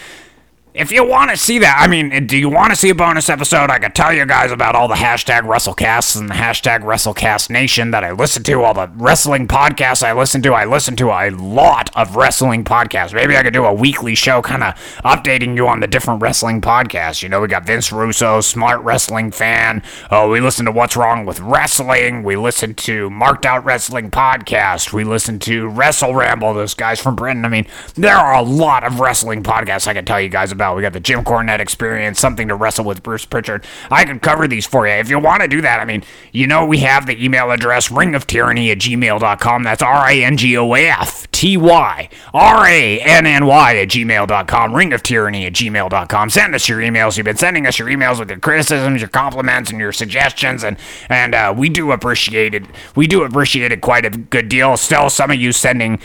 [0.75, 3.27] if you want to see that, I mean, do you want to see a bonus
[3.27, 3.71] episode?
[3.71, 7.89] I could tell you guys about all the hashtag WrestleCasts and the hashtag WrestleCast Nation
[7.89, 10.53] that I listen to, all the wrestling podcasts I listen to.
[10.53, 13.15] I listen to a lot of wrestling podcasts.
[13.15, 16.62] Maybe I could do a weekly show kind of updating you on the different wrestling
[16.62, 17.23] podcasts.
[17.23, 19.82] You know, we got Vince Russo, Smart Wrestling Fan.
[20.12, 22.21] Oh, we listen to What's Wrong with Wrestling.
[22.21, 24.93] We listen to Marked Out Wrestling Podcast.
[24.93, 27.43] We listen to Wrestle Ramble, those guys from Britain.
[27.43, 30.58] I mean, there are a lot of wrestling podcasts I can tell you guys about
[30.59, 30.75] about.
[30.75, 33.63] We got the Jim Cornette experience, something to wrestle with Bruce Pritchard.
[33.89, 34.93] I can cover these for you.
[34.93, 37.87] If you want to do that, I mean, you know, we have the email address
[37.87, 39.63] ringoftyranny at gmail.com.
[39.63, 43.77] That's R I N G O A F T Y R A N N Y
[43.77, 44.73] at gmail.com.
[44.73, 46.29] Ringoftyranny at gmail.com.
[46.29, 47.15] Send us your emails.
[47.15, 50.77] You've been sending us your emails with your criticisms, your compliments, and your suggestions, and,
[51.07, 52.65] and uh, we do appreciate it.
[52.95, 54.75] We do appreciate it quite a good deal.
[54.75, 56.01] Still, some of you sending,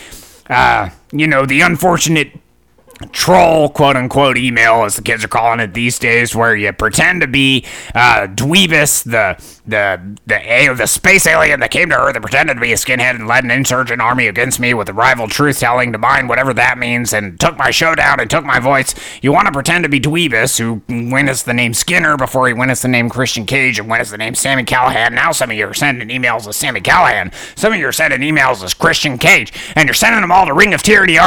[0.48, 2.30] uh, you know, the unfortunate
[3.12, 7.20] troll quote unquote email as the kids are calling it these days where you pretend
[7.20, 12.22] to be uh dweebus the the the the space alien that came to earth and
[12.22, 15.26] pretended to be a skinhead and led an insurgent army against me with a rival
[15.26, 18.60] truth telling to mine whatever that means and took my show down and took my
[18.60, 18.94] voice.
[19.22, 22.52] You want to pretend to be dweebus who went us the name skinner before he
[22.52, 25.12] went us the name christian cage and went us the name sami callihan.
[25.12, 27.32] Now some of you are sending emails as sami callihan.
[27.58, 29.52] Some of you are sending emails as christian cage.
[29.76, 31.18] And you're sending them all to ring of tyranny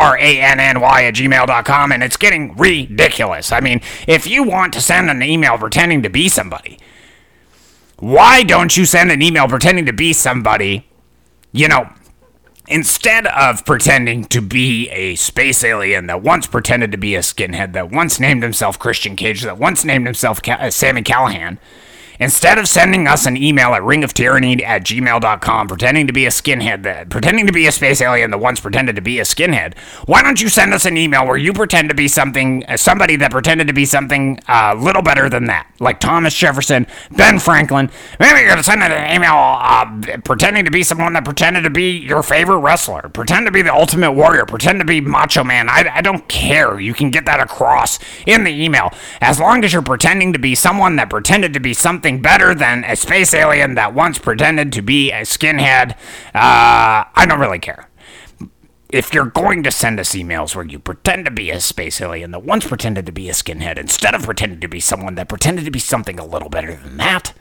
[0.00, 3.52] r-i-n-g-o-f-t-y-a R-A-N-N-Y at gmail.com, and it's getting ridiculous.
[3.52, 6.78] I mean, if you want to send an email pretending to be somebody,
[7.98, 10.88] why don't you send an email pretending to be somebody,
[11.52, 11.90] you know,
[12.66, 17.72] instead of pretending to be a space alien that once pretended to be a skinhead,
[17.72, 21.58] that once named himself Christian Cage, that once named himself uh, Sami Callihan,
[22.20, 26.82] Instead of sending us an email at ringoftyranny at gmail.com pretending to be a skinhead,
[26.82, 30.22] that, pretending to be a space alien that once pretended to be a skinhead, why
[30.22, 33.30] don't you send us an email where you pretend to be something, uh, somebody that
[33.30, 35.66] pretended to be something a uh, little better than that?
[35.80, 37.90] Like Thomas Jefferson, Ben Franklin.
[38.18, 41.98] Maybe you're to send an email uh, pretending to be someone that pretended to be
[41.98, 43.08] your favorite wrestler.
[43.08, 44.44] Pretend to be the ultimate warrior.
[44.44, 45.70] Pretend to be Macho Man.
[45.70, 46.78] I, I don't care.
[46.78, 48.92] You can get that across in the email.
[49.22, 52.84] As long as you're pretending to be someone that pretended to be something better than
[52.84, 55.92] a space alien that once pretended to be a skinhead,
[56.34, 57.88] uh, I don't really care.
[58.90, 62.32] If you're going to send us emails where you pretend to be a space alien
[62.32, 65.64] that once pretended to be a skinhead instead of pretending to be someone that pretended
[65.64, 67.32] to be something a little better than that,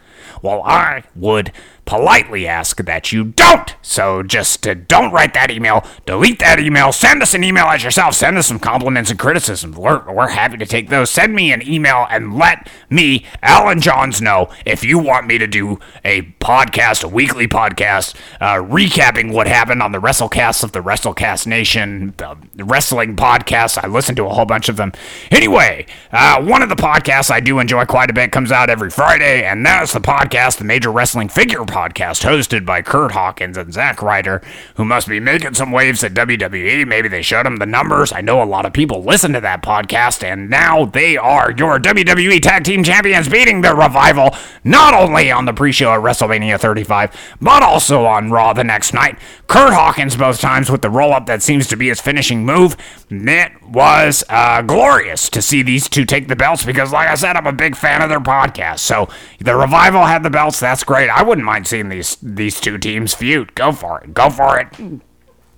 [0.41, 1.51] well, I would
[1.89, 3.75] politely ask that you don't.
[3.81, 7.83] So just uh, don't write that email, delete that email, send us an email as
[7.83, 9.75] yourself, send us some compliments and criticisms.
[9.75, 11.09] We're, we're happy to take those.
[11.09, 15.47] Send me an email and let me, Alan Johns, know if you want me to
[15.47, 20.81] do a podcast, a weekly podcast, uh, recapping what happened on the WrestleCast of the
[20.81, 23.83] WrestleCast Nation, the wrestling podcast.
[23.83, 24.91] I listen to a whole bunch of them.
[25.31, 28.91] Anyway, uh, one of the podcasts I do enjoy quite a bit comes out every
[28.91, 33.55] Friday, and that's the podcast, the Major Wrestling Figure Podcast podcast hosted by Curt Hawkins
[33.55, 34.41] and Zack Ryder,
[34.75, 36.85] who must be making some waves at WWE.
[36.85, 38.11] Maybe they showed him the numbers.
[38.11, 41.79] I know a lot of people listen to that podcast, and now they are your
[41.79, 46.59] WWE Tag Team Champions, beating the revival not only on the pre show at WrestleMania
[46.59, 49.17] 35, but also on Raw the next night.
[49.47, 52.75] Curt Hawkins both times with the roll up that seems to be his finishing move.
[53.09, 57.37] It was uh, glorious to see these two take the belts because, like I said,
[57.37, 58.79] I'm a big fan of their podcast.
[58.79, 59.07] So
[59.39, 60.59] the revival had the belts.
[60.59, 61.09] That's great.
[61.09, 63.55] I wouldn't mind seeing these these two teams feud.
[63.55, 64.13] Go for it.
[64.13, 64.67] Go for it.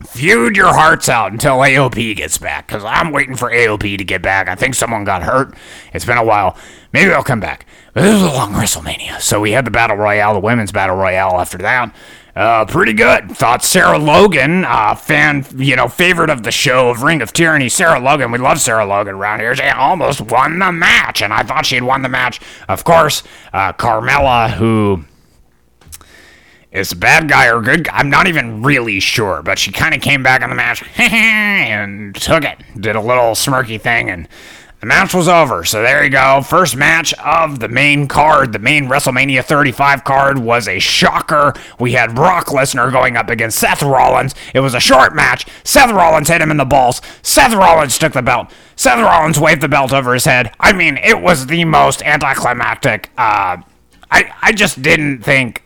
[0.05, 4.21] Feud your hearts out until AOP gets back, because I'm waiting for AOP to get
[4.21, 4.47] back.
[4.47, 5.53] I think someone got hurt.
[5.93, 6.57] It's been a while.
[6.91, 7.67] Maybe they'll come back.
[7.93, 9.21] But this is a long WrestleMania.
[9.21, 11.93] So we had the Battle Royale, the Women's Battle Royale after that.
[12.35, 13.29] Uh, pretty good.
[13.31, 17.67] Thought Sarah Logan, uh, fan, you know, favorite of the show of Ring of Tyranny,
[17.67, 18.31] Sarah Logan.
[18.31, 19.53] We love Sarah Logan around here.
[19.53, 22.39] She almost won the match, and I thought she had won the match.
[22.69, 25.03] Of course, uh, Carmella, who
[26.71, 27.93] is a bad guy or good guy.
[27.95, 32.15] I'm not even really sure, but she kind of came back in the match and
[32.15, 32.59] took it.
[32.79, 34.27] Did a little smirky thing, and
[34.79, 35.63] the match was over.
[35.63, 36.41] So there you go.
[36.41, 38.51] First match of the main card.
[38.51, 41.53] The main WrestleMania 35 card was a shocker.
[41.79, 44.33] We had Brock Lesnar going up against Seth Rollins.
[44.55, 45.45] It was a short match.
[45.63, 47.01] Seth Rollins hit him in the balls.
[47.21, 48.49] Seth Rollins took the belt.
[48.75, 50.51] Seth Rollins waved the belt over his head.
[50.59, 53.11] I mean, it was the most anticlimactic.
[53.17, 53.57] Uh,
[54.09, 55.61] I, I just didn't think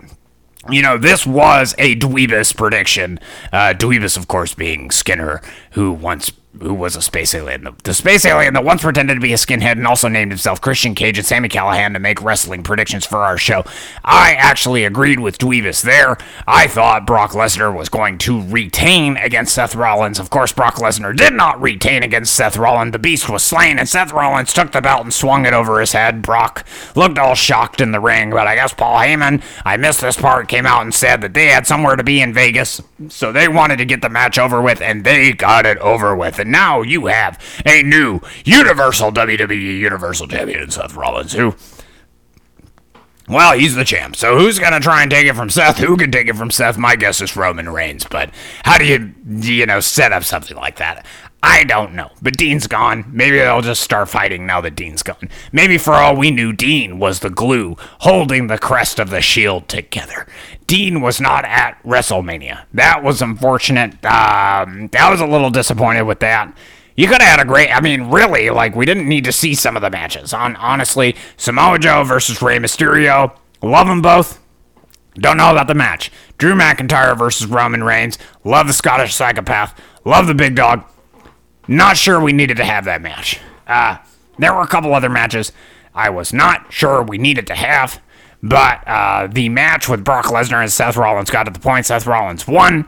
[0.70, 3.20] you know, this was a Dweebus prediction.
[3.52, 7.64] Uh, Dweebus, of course, being Skinner, who once who was a space alien.
[7.64, 10.62] The, the, space alien that once pretended to be a skinhead and also named himself
[10.62, 13.64] Christian Cage and Sami Callihan to make wrestling predictions for our show.
[14.04, 16.18] I actually agreed with Dweebus there.
[16.48, 20.20] I thought Brock Lesnar was going to retain against Seth Rollins.
[20.20, 22.92] Of course, Brock Lesnar did not retain against Seth Rollins.
[22.92, 25.92] The beast was slain, and Seth Rollins took the belt and swung it over his
[25.92, 26.22] head.
[26.22, 26.66] Brock
[26.96, 30.48] looked all shocked in the ring, but I guess Paul Heyman, I missed this part,
[30.48, 33.78] came out and said that they had somewhere to be in Vegas, so they wanted
[33.78, 36.40] to get the match over with, and they got it over with.
[36.46, 41.56] And now you have a new Universal WWE Universal Champion, Seth Rollins, who.
[43.28, 44.16] Well, he's the champ.
[44.16, 45.80] So who's going to try and take it from Seth?
[45.80, 46.78] Who can take it from Seth?
[46.78, 48.06] My guess is Roman Reigns.
[48.06, 48.30] But
[48.64, 51.08] how do you, you know, set up something like that?
[51.48, 52.10] I don't know.
[52.24, 53.06] But Dean's gone.
[53.14, 55.30] Maybe they'll just start fighting now that Dean's gone.
[55.52, 59.70] Maybe for all we knew, Dean was the glue holding the crest of the shield
[59.70, 60.26] together.
[60.66, 62.66] Dean was not at WrestleMania.
[62.74, 63.94] That was unfortunate.
[64.04, 66.52] Um, I was a little disappointed with that.
[66.96, 67.70] You could have had a great.
[67.70, 70.34] I mean, really, like we didn't need to see some of the matches.
[70.34, 73.38] On honestly, Samoa Joe versus Rey Mysterio.
[73.62, 74.42] Love them both.
[75.14, 76.12] Don't know about the match.
[76.40, 78.18] Drew McIntyre versus Roman Reigns.
[78.44, 79.80] Love the Scottish psychopath.
[80.06, 80.84] Love the big dog.
[81.68, 83.40] Not sure we needed to have that match.
[83.68, 83.98] Uh,
[84.38, 85.52] there were a couple other matches
[85.96, 88.02] I was not sure we needed to have,
[88.44, 91.86] but uh, the match with Brock Lesnar and Seth Rollins got to the point.
[91.86, 92.86] Seth Rollins won.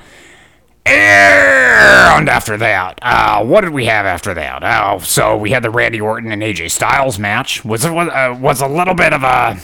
[0.86, 4.64] And after that, uh, what did we have after that?
[4.64, 7.64] Oh, so we had the Randy Orton and AJ Styles match.
[7.64, 9.58] Was was, uh, was a little bit of a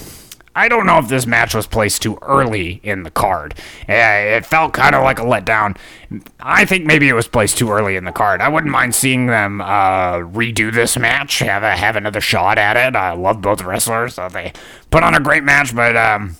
[0.55, 3.55] I don't know if this match was placed too early in the card.
[3.87, 5.77] It felt kind of like a letdown.
[6.39, 8.39] I think maybe it was placed too early in the card.
[8.39, 12.77] I wouldn't mind seeing them uh, redo this match, have a, have another shot at
[12.77, 12.95] it.
[12.95, 14.53] I love both wrestlers, so they
[14.91, 16.37] put on a great match, but um,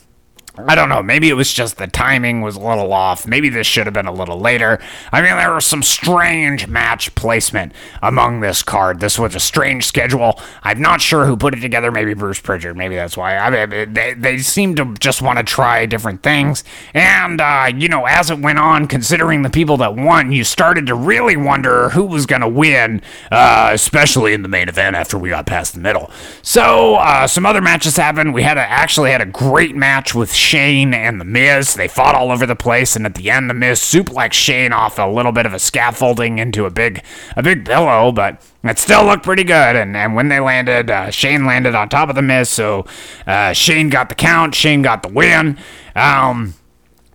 [0.55, 1.01] I don't know.
[1.01, 3.25] Maybe it was just the timing was a little off.
[3.25, 4.79] Maybe this should have been a little later.
[5.11, 8.99] I mean, there was some strange match placement among this card.
[8.99, 10.39] This was a strange schedule.
[10.61, 11.91] I'm not sure who put it together.
[11.91, 12.77] Maybe Bruce Pritchard.
[12.77, 13.35] Maybe that's why.
[13.37, 16.63] I mean, they, they seem to just want to try different things.
[16.93, 20.85] And, uh, you know, as it went on, considering the people that won, you started
[20.85, 25.17] to really wonder who was going to win, uh, especially in the main event after
[25.17, 26.11] we got past the middle.
[26.43, 28.35] So, uh, some other matches happened.
[28.35, 31.73] We had a, actually had a great match with Shane and The Miz.
[31.73, 34.99] They fought all over the place, and at the end, The Miz suplexed Shane off
[34.99, 37.03] a little bit of a scaffolding into a big,
[37.37, 39.75] a big pillow, but it still looked pretty good.
[39.75, 42.85] And, and when they landed, uh, Shane landed on top of The Miz, so
[43.25, 44.53] uh, Shane got the count.
[44.53, 45.57] Shane got the win.
[45.95, 46.53] Um,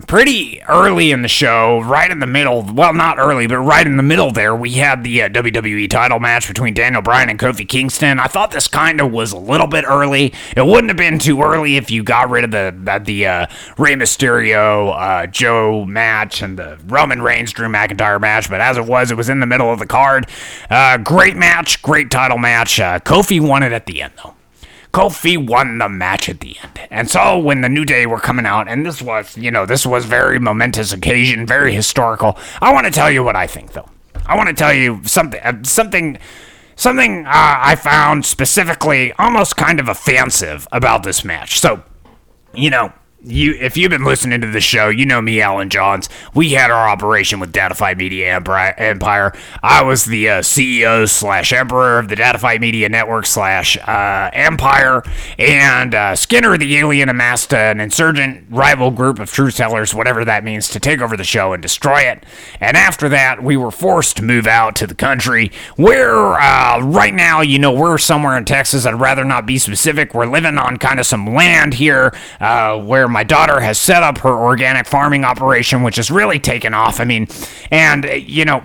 [0.08, 3.98] pretty early in the show, right in the middle, well, not early, but right in
[3.98, 7.68] the middle there, we had the uh, WWE title match between Daniel Bryan and Kofi
[7.68, 8.18] Kingston.
[8.18, 10.32] I thought this kind of was a little bit early.
[10.56, 13.46] It wouldn't have been too early if you got rid of the the, the uh,
[13.76, 18.86] Rey Mysterio uh, Joe match and the Roman Reigns Drew McIntyre match, but as it
[18.86, 20.26] was, it was in the middle of the card.
[20.70, 22.80] Uh, great match, great title match.
[22.80, 24.37] Uh, Kofi won it at the end, though.
[24.98, 26.80] Kofi won the match at the end.
[26.90, 29.86] And so when the New Day were coming out, and this was, you know, this
[29.86, 32.36] was very momentous occasion, very historical.
[32.60, 33.88] I want to tell you what I think, though.
[34.26, 36.18] I want to tell you something, uh, something,
[36.74, 41.60] something uh, I found specifically almost kind of offensive about this match.
[41.60, 41.84] So,
[42.52, 42.92] you know,
[43.28, 46.08] you if you've been listening to the show, you know me, Alan Johns.
[46.34, 49.32] We had our operation with Datafy Media Empire.
[49.62, 55.02] I was the uh, CEO slash emperor of the Datafy Media Network slash uh, Empire,
[55.38, 60.44] and uh, Skinner the Alien amassed an insurgent rival group of truth tellers, whatever that
[60.44, 62.24] means, to take over the show and destroy it.
[62.60, 67.14] And after that, we were forced to move out to the country, where uh, right
[67.14, 68.86] now, you know, we're somewhere in Texas.
[68.86, 70.14] I'd rather not be specific.
[70.14, 74.18] We're living on kind of some land here uh, where my daughter has set up
[74.18, 77.00] her organic farming operation, which has really taken off.
[77.00, 77.28] I mean,
[77.70, 78.64] and, you know,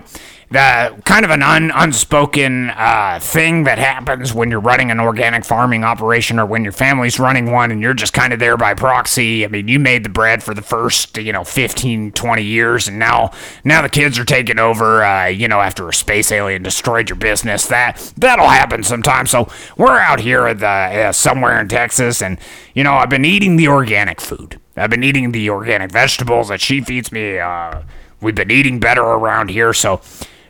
[0.54, 5.44] the kind of an un, unspoken uh, thing that happens when you're running an organic
[5.44, 8.72] farming operation or when your family's running one and you're just kind of there by
[8.72, 9.44] proxy.
[9.44, 13.00] I mean, you made the bread for the first, you know, 15, 20 years, and
[13.00, 13.32] now
[13.64, 17.16] now the kids are taking over, uh, you know, after a space alien destroyed your
[17.16, 17.66] business.
[17.66, 19.26] That, that'll happen sometime.
[19.26, 22.38] So we're out here at the, uh, somewhere in Texas, and,
[22.74, 24.60] you know, I've been eating the organic food.
[24.76, 27.40] I've been eating the organic vegetables that she feeds me.
[27.40, 27.82] Uh,
[28.20, 30.00] we've been eating better around here, so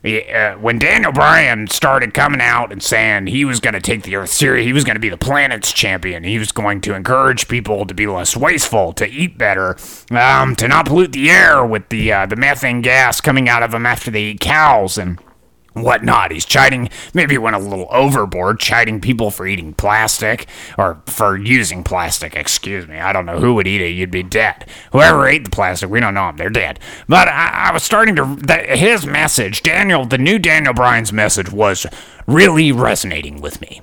[0.04, 4.16] uh, when Daniel Bryan started coming out and saying he was going to take the
[4.16, 6.24] Earth serious, he was going to be the planet's champion.
[6.24, 9.76] He was going to encourage people to be less wasteful, to eat better,
[10.10, 13.70] um, to not pollute the air with the uh, the methane gas coming out of
[13.70, 15.18] them after they eat cows and
[15.74, 16.30] whatnot.
[16.30, 20.46] He's chiding, maybe went a little overboard, chiding people for eating plastic
[20.78, 22.34] or for using plastic.
[22.34, 22.98] Excuse me.
[22.98, 23.90] I don't know who would eat it.
[23.90, 24.66] You'd be dead.
[24.92, 26.36] Whoever ate the plastic, we don't know them.
[26.36, 26.80] They're dead.
[27.08, 31.50] But I, I was starting to, the, his message, Daniel, the new Daniel Bryan's message
[31.50, 31.86] was
[32.26, 33.82] really resonating with me.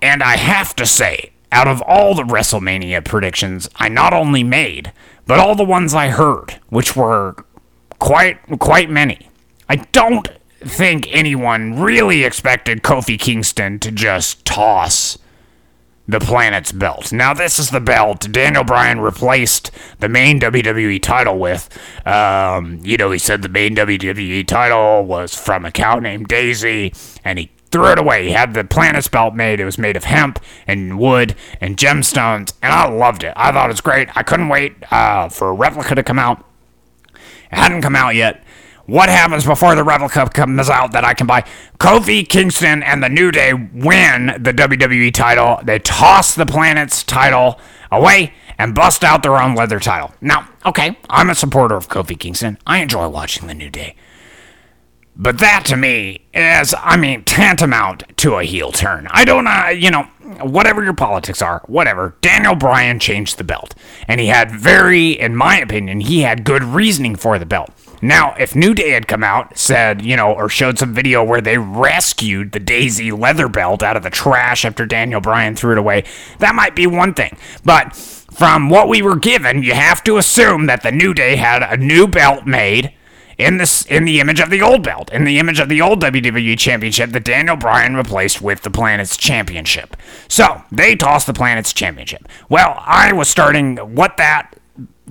[0.00, 4.92] And I have to say, out of all the WrestleMania predictions I not only made,
[5.26, 7.36] but all the ones I heard, which were
[7.98, 9.30] quite quite many,
[9.68, 10.28] I don't
[10.60, 15.18] think anyone really expected Kofi Kingston to just toss
[16.08, 17.12] the planet's belt.
[17.12, 21.68] Now, this is the belt Daniel Bryan replaced the main WWE title with.
[22.06, 26.94] Um, you know, he said the main WWE title was from a cow named Daisy,
[27.24, 28.24] and he threw it away.
[28.24, 29.60] He had the planet's belt made.
[29.60, 33.34] It was made of hemp and wood and gemstones, and I loved it.
[33.36, 34.08] I thought it was great.
[34.16, 36.42] I couldn't wait uh, for a replica to come out.
[37.52, 38.42] It hadn't come out yet
[38.88, 41.44] what happens before the Rebel Cup comes out that I can buy?
[41.78, 45.60] Kofi Kingston and the New Day win the WWE title.
[45.62, 47.60] They toss the planet's title
[47.92, 50.14] away and bust out their own leather title.
[50.22, 52.56] Now, okay, I'm a supporter of Kofi Kingston.
[52.66, 53.94] I enjoy watching the New Day.
[55.14, 59.06] But that to me is, I mean, tantamount to a heel turn.
[59.10, 60.04] I don't, uh, you know,
[60.40, 62.16] whatever your politics are, whatever.
[62.22, 63.74] Daniel Bryan changed the belt.
[64.06, 67.70] And he had very, in my opinion, he had good reasoning for the belt.
[68.00, 71.40] Now, if New Day had come out, said, you know, or showed some video where
[71.40, 75.78] they rescued the Daisy leather belt out of the trash after Daniel Bryan threw it
[75.78, 76.04] away,
[76.38, 77.36] that might be one thing.
[77.64, 81.62] But from what we were given, you have to assume that the New Day had
[81.62, 82.92] a new belt made
[83.38, 86.02] in this in the image of the old belt, in the image of the old
[86.02, 89.96] WWE Championship that Daniel Bryan replaced with the Planet's Championship.
[90.26, 92.28] So they tossed the Planet's Championship.
[92.48, 94.57] Well, I was starting what that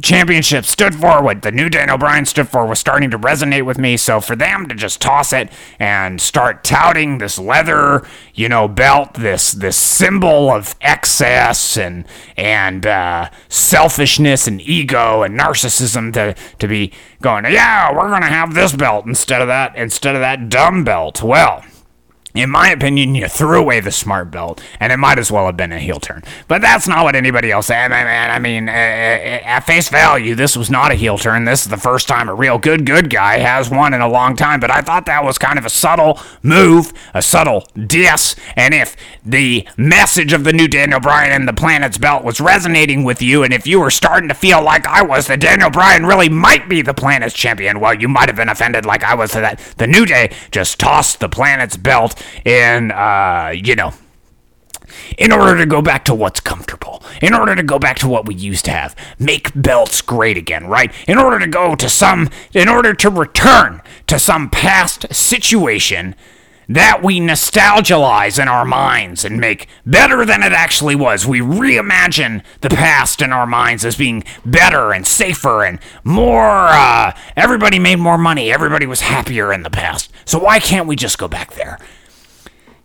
[0.01, 3.77] championship stood for, what the new Daniel Bryan stood for, was starting to resonate with
[3.77, 3.97] me.
[3.97, 9.15] So for them to just toss it and start touting this leather, you know, belt,
[9.15, 16.67] this this symbol of excess and and uh, selfishness and ego and narcissism to to
[16.67, 16.91] be
[17.21, 21.23] going, yeah, we're gonna have this belt instead of that instead of that dumb belt.
[21.23, 21.63] Well
[22.37, 25.57] in my opinion, you threw away the smart belt, and it might as well have
[25.57, 26.23] been a heel turn.
[26.47, 27.91] But that's not what anybody else said.
[27.91, 31.45] I mean, uh, at face value, this was not a heel turn.
[31.45, 34.35] This is the first time a real good, good guy has won in a long
[34.35, 34.59] time.
[34.59, 38.35] But I thought that was kind of a subtle move, a subtle diss.
[38.55, 43.03] And if the message of the new Daniel Bryan and the planet's belt was resonating
[43.03, 46.05] with you, and if you were starting to feel like I was, that Daniel Bryan
[46.05, 49.31] really might be the planet's champion, well, you might have been offended like I was
[49.31, 53.93] that the New Day just tossed the planet's belt and uh, you know
[55.17, 58.25] in order to go back to what's comfortable, in order to go back to what
[58.25, 60.91] we used to have, make belts great again, right?
[61.07, 66.15] In order to go to some, in order to return to some past situation
[66.69, 71.25] that we nostalgize in our minds and make better than it actually was.
[71.25, 77.17] We reimagine the past in our minds as being better and safer and more, uh,
[77.37, 80.11] everybody made more money, everybody was happier in the past.
[80.25, 81.79] So why can't we just go back there?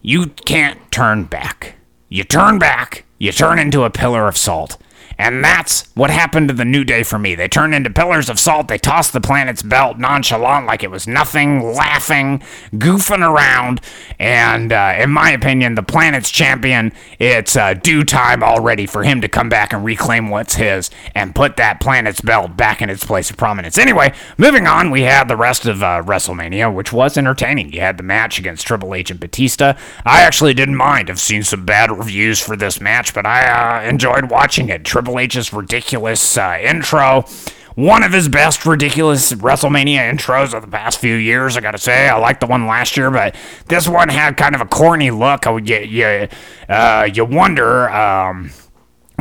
[0.03, 1.77] You can't turn back.
[2.09, 4.77] You turn back, you turn into a pillar of salt.
[5.23, 7.37] And that's what happened to the New Day for me.
[7.37, 8.67] They turned into pillars of salt.
[8.67, 12.43] They tossed the planet's belt nonchalant like it was nothing, laughing,
[12.73, 13.81] goofing around.
[14.19, 19.21] And uh, in my opinion, the planet's champion, it's uh, due time already for him
[19.21, 23.05] to come back and reclaim what's his and put that planet's belt back in its
[23.05, 23.79] place of prominence.
[23.79, 27.73] Anyway, moving on, we had the rest of uh, WrestleMania, which was entertaining.
[27.73, 29.75] You had the match against Triple H and Batista.
[30.05, 31.09] I actually didn't mind.
[31.09, 34.85] I've seen some bad reviews for this match, but I uh, enjoyed watching it.
[34.85, 37.25] Triple H's ridiculous uh, intro.
[37.75, 42.09] One of his best ridiculous WrestleMania intros of the past few years, I gotta say.
[42.09, 43.35] I liked the one last year, but
[43.67, 45.47] this one had kind of a corny look.
[45.47, 46.29] You, you,
[46.69, 47.89] uh, you wonder.
[47.89, 48.51] Um,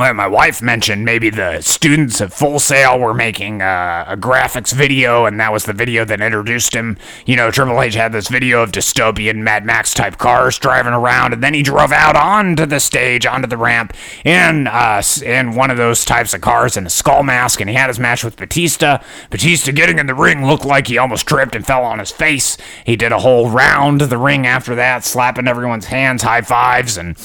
[0.01, 4.73] well, my wife mentioned maybe the students at Full Sail were making uh, a graphics
[4.73, 6.97] video, and that was the video that introduced him.
[7.27, 11.33] You know, Triple H had this video of dystopian Mad Max type cars driving around,
[11.33, 13.93] and then he drove out onto the stage, onto the ramp,
[14.25, 17.75] in uh, in one of those types of cars in a skull mask, and he
[17.75, 19.03] had his match with Batista.
[19.29, 22.57] Batista getting in the ring looked like he almost tripped and fell on his face.
[22.87, 26.97] He did a whole round of the ring after that, slapping everyone's hands, high fives,
[26.97, 27.15] and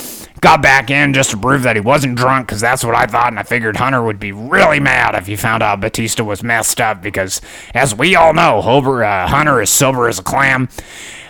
[0.47, 3.33] got back in just to prove that he wasn't drunk because that's what I thought,
[3.33, 6.81] and I figured Hunter would be really mad if he found out Batista was messed
[6.81, 7.41] up because,
[7.75, 10.69] as we all know, Hober, uh, Hunter is sober as a clam.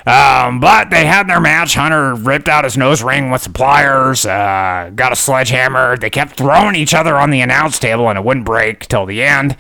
[0.05, 1.77] Um, but they had their match.
[1.77, 5.97] Hunter ripped out his nose ring with the pliers, uh, got a sledgehammer.
[5.97, 9.23] They kept throwing each other on the announce table, and it wouldn't break till the
[9.23, 9.57] end.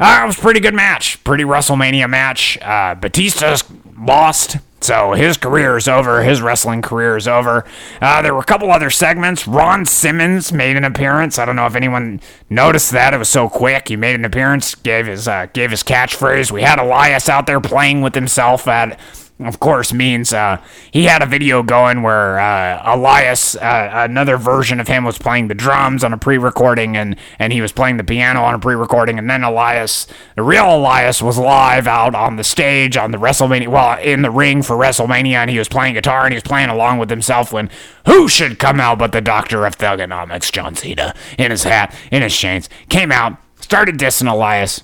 [0.00, 2.58] Uh, it was a pretty good match, pretty WrestleMania match.
[2.60, 3.56] Uh, Batista
[3.96, 4.56] lost.
[4.86, 6.22] So his career is over.
[6.22, 7.64] His wrestling career is over.
[8.00, 9.48] Uh, there were a couple other segments.
[9.48, 11.40] Ron Simmons made an appearance.
[11.40, 13.12] I don't know if anyone noticed that.
[13.12, 13.88] It was so quick.
[13.88, 16.52] He made an appearance, gave his uh, gave his catchphrase.
[16.52, 18.96] We had Elias out there playing with himself at
[19.38, 24.80] of course, means uh, he had a video going where uh, Elias, uh, another version
[24.80, 28.04] of him, was playing the drums on a pre-recording, and and he was playing the
[28.04, 30.06] piano on a pre-recording, and then Elias,
[30.36, 34.30] the real Elias, was live out on the stage on the WrestleMania, well, in the
[34.30, 37.52] ring for WrestleMania, and he was playing guitar and he was playing along with himself.
[37.52, 37.68] When
[38.06, 42.22] who should come out but the Doctor of Thuganomics, John Cena, in his hat, in
[42.22, 44.82] his chains, came out, started dissing Elias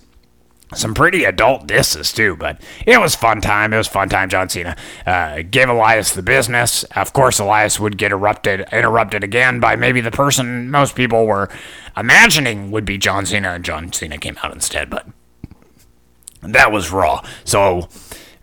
[0.75, 3.73] some pretty adult disses too, but it was fun time.
[3.73, 4.29] It was fun time.
[4.29, 6.85] John Cena uh, gave Elias the business.
[6.97, 11.49] Of course, Elias would get erupted, interrupted again by maybe the person most people were
[11.97, 14.91] imagining would be John Cena, and John Cena came out instead.
[14.91, 15.07] But
[16.43, 17.25] that was Raw.
[17.45, 17.89] So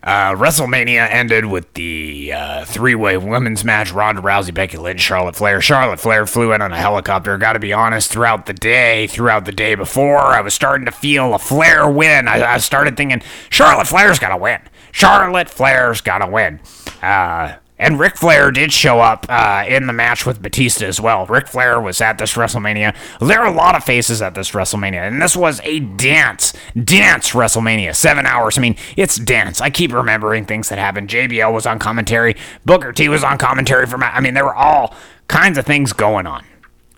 [0.02, 5.60] Uh, WrestleMania ended with the uh, three-way women's match: Ronda Rousey, Becky Lynch, Charlotte Flair.
[5.60, 7.36] Charlotte Flair flew in on a helicopter.
[7.36, 10.92] Got to be honest, throughout the day, throughout the day before, I was starting to
[10.92, 12.28] feel a Flair win.
[12.28, 14.60] I, I started thinking Charlotte Flair's got to win.
[14.92, 16.60] Charlotte Flair's got to win.
[17.02, 21.24] Uh, and Ric Flair did show up uh, in the match with Batista as well.
[21.24, 22.94] Ric Flair was at this WrestleMania.
[23.20, 26.52] There are a lot of faces at this WrestleMania, and this was a dance,
[26.84, 27.96] dance WrestleMania.
[27.96, 28.58] Seven hours.
[28.58, 29.62] I mean, it's dance.
[29.62, 31.08] I keep remembering things that happened.
[31.08, 32.36] JBL was on commentary.
[32.66, 33.96] Booker T was on commentary for.
[34.04, 34.94] I mean, there were all
[35.28, 36.44] kinds of things going on.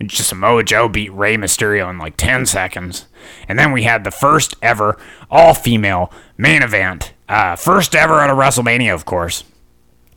[0.02, 3.06] Just Samoa Joe beat Rey Mysterio in like 10 seconds.
[3.46, 4.98] And then we had the first ever
[5.30, 7.12] all female main event.
[7.28, 9.44] Uh, first ever at a WrestleMania, of course.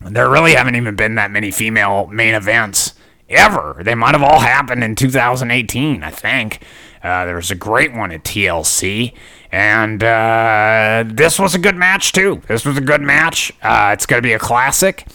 [0.09, 2.93] There really haven't even been that many female main events
[3.27, 3.81] ever.
[3.83, 6.61] They might have all happened in 2018, I think.
[7.03, 9.13] Uh, there was a great one at TLC,
[9.51, 12.41] and uh, this was a good match too.
[12.47, 13.51] This was a good match.
[13.61, 15.07] Uh, it's going to be a classic.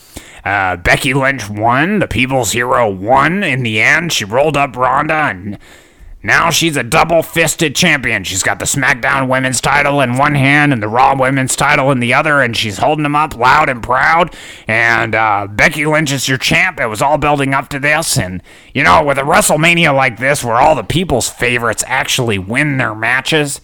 [0.45, 1.99] Uh, Becky Lynch won.
[1.99, 4.13] The People's Hero won in the end.
[4.13, 5.59] She rolled up Ronda and
[6.23, 8.25] now she's a double fisted champion.
[8.25, 12.01] She's got the SmackDown Women's title in one hand and the Raw Women's title in
[12.01, 14.35] the other, and she's holding them up loud and proud.
[14.69, 16.79] And uh, Becky Lynch is your champ.
[16.79, 18.19] It was all building up to this.
[18.19, 18.43] And,
[18.75, 22.95] you know, with a WrestleMania like this where all the people's favorites actually win their
[22.95, 23.63] matches,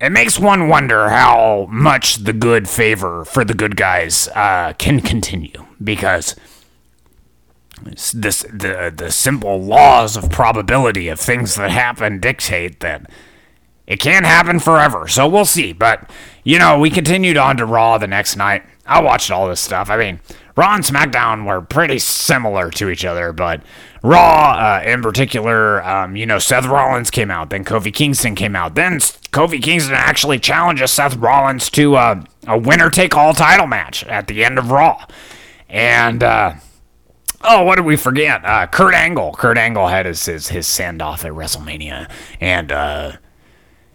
[0.00, 5.00] it makes one wonder how much the good favor for the good guys uh, can
[5.00, 5.66] continue.
[5.82, 6.34] Because
[8.12, 13.10] this the the simple laws of probability of things that happen dictate that
[13.86, 15.08] it can't happen forever.
[15.08, 15.72] So we'll see.
[15.72, 16.08] But
[16.44, 18.62] you know, we continued on to Raw the next night.
[18.86, 19.90] I watched all this stuff.
[19.90, 20.20] I mean,
[20.56, 23.62] Raw and SmackDown were pretty similar to each other, but
[24.02, 28.56] Raw uh, in particular, um, you know, Seth Rollins came out, then Kofi Kingston came
[28.56, 33.66] out, then Kofi Kingston actually challenges Seth Rollins to uh, a winner take all title
[33.66, 35.04] match at the end of Raw,
[35.68, 36.22] and.
[36.22, 36.54] Uh,
[37.42, 38.44] Oh, what did we forget?
[38.44, 39.32] Uh, Kurt Angle.
[39.32, 42.10] Kurt Angle had his his, his send off at WrestleMania,
[42.40, 43.12] and uh,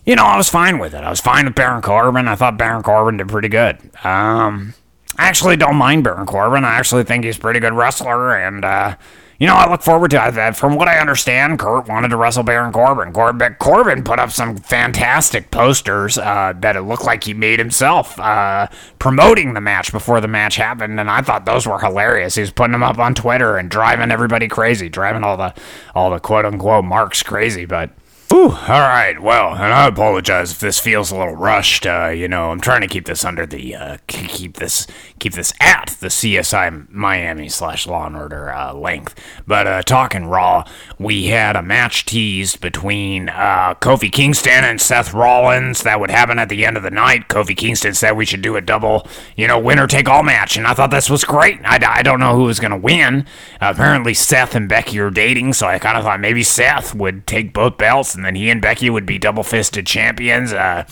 [0.06, 1.04] you know I was fine with it.
[1.04, 2.28] I was fine with Baron Corbin.
[2.28, 3.78] I thought Baron Corbin did pretty good.
[4.04, 4.74] Um,
[5.18, 6.66] I actually don't mind Baron Corbin.
[6.66, 8.96] I actually think he's a pretty good wrestler, and uh,
[9.40, 10.56] you know, I look forward to that.
[10.56, 13.12] From what I understand, Kurt wanted to wrestle Baron Corbin.
[13.12, 18.18] Corbin, Corbin put up some fantastic posters uh, that it looked like he made himself
[18.20, 18.68] uh,
[19.00, 22.36] promoting the match before the match happened, and I thought those were hilarious.
[22.36, 25.54] He was putting them up on Twitter and driving everybody crazy, driving all the
[25.94, 27.92] all the quote unquote marks crazy, but.
[28.34, 29.21] Ooh, all right.
[29.21, 31.86] Well, and I apologize if this feels a little rushed.
[31.86, 34.88] Uh, you know, I'm trying to keep this under the uh, keep this
[35.19, 39.13] keep this at the CSI Miami slash Law and Order uh, length.
[39.45, 40.65] But uh, talking Raw,
[40.97, 46.39] we had a match teased between uh, Kofi Kingston and Seth Rollins that would happen
[46.39, 47.30] at the end of the night.
[47.30, 50.65] Kofi Kingston said we should do a double, you know, winner take all match, and
[50.65, 51.59] I thought this was great.
[51.63, 53.28] I, I don't know who was going to win.
[53.61, 57.53] apparently, Seth and Becky are dating, so I kind of thought maybe Seth would take
[57.53, 60.53] both belts and then he and Becky would be double fisted champions.
[60.53, 60.86] Uh,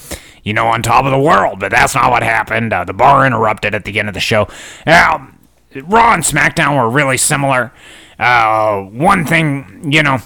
[0.43, 1.59] you know, on top of the world.
[1.59, 2.73] But that's not what happened.
[2.73, 4.47] Uh, the bar interrupted at the end of the show.
[4.85, 5.29] Now,
[5.73, 7.71] Raw and SmackDown were really similar.
[8.19, 10.19] Uh, one thing, you know,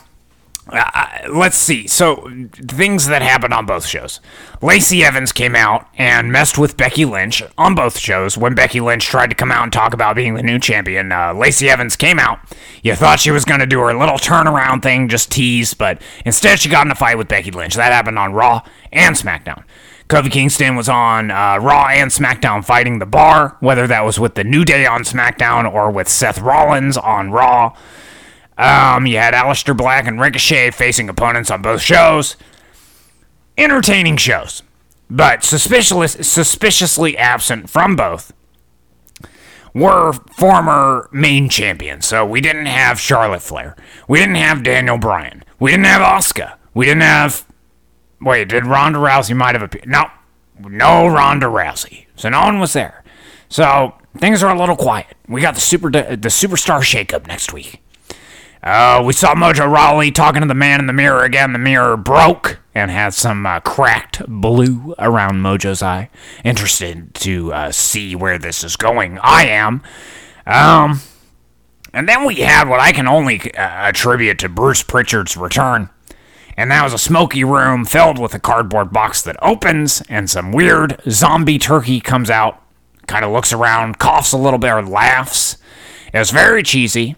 [0.71, 1.87] uh, let's see.
[1.87, 4.19] So, things that happened on both shows.
[4.61, 9.05] Lacey Evans came out and messed with Becky Lynch on both shows when Becky Lynch
[9.05, 11.11] tried to come out and talk about being the new champion.
[11.11, 12.39] Uh, Lacey Evans came out.
[12.83, 16.59] You thought she was going to do her little turnaround thing, just tease, but instead
[16.59, 17.75] she got in a fight with Becky Lynch.
[17.75, 19.63] That happened on Raw and SmackDown.
[20.09, 24.35] Kofi Kingston was on uh, Raw and SmackDown fighting the bar, whether that was with
[24.35, 27.75] the New Day on SmackDown or with Seth Rollins on Raw.
[28.57, 32.35] Um, you had Aleister Black and Ricochet facing opponents on both shows.
[33.57, 34.61] Entertaining shows,
[35.09, 38.31] but suspicious, suspiciously absent from both
[39.73, 42.05] were former main champions.
[42.05, 43.75] So we didn't have Charlotte Flair.
[44.07, 45.43] We didn't have Daniel Bryan.
[45.59, 46.53] We didn't have Asuka.
[46.75, 47.47] We didn't have
[48.19, 49.87] Wait, did Ronda Rousey might have appeared?
[49.87, 50.09] No,
[50.59, 52.07] no Ronda Rousey.
[52.15, 53.03] So no one was there.
[53.49, 55.15] So things are a little quiet.
[55.27, 57.81] We got the super the superstar shakeup next week.
[58.63, 61.53] Uh, we saw Mojo Rawley talking to the man in the mirror again.
[61.53, 66.09] The mirror broke and had some uh, cracked blue around Mojo's eye.
[66.43, 69.19] Interested to uh, see where this is going.
[69.21, 69.81] I am.
[70.45, 71.01] Um,
[71.93, 75.89] and then we had what I can only uh, attribute to Bruce Pritchard's return
[76.57, 80.51] and that was a smoky room filled with a cardboard box that opens, and some
[80.51, 82.59] weird zombie turkey comes out,
[83.05, 85.57] kind of looks around, coughs a little bit, or laughs.
[86.11, 87.15] It was very cheesy,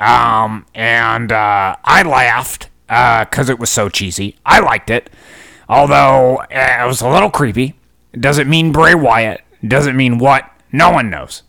[0.00, 4.36] um, and uh, I laughed because uh, it was so cheesy.
[4.44, 5.10] I liked it,
[5.68, 7.74] although uh, it was a little creepy.
[8.12, 9.42] Does it mean Bray Wyatt?
[9.66, 10.50] Does it mean what?
[10.72, 11.42] No one knows.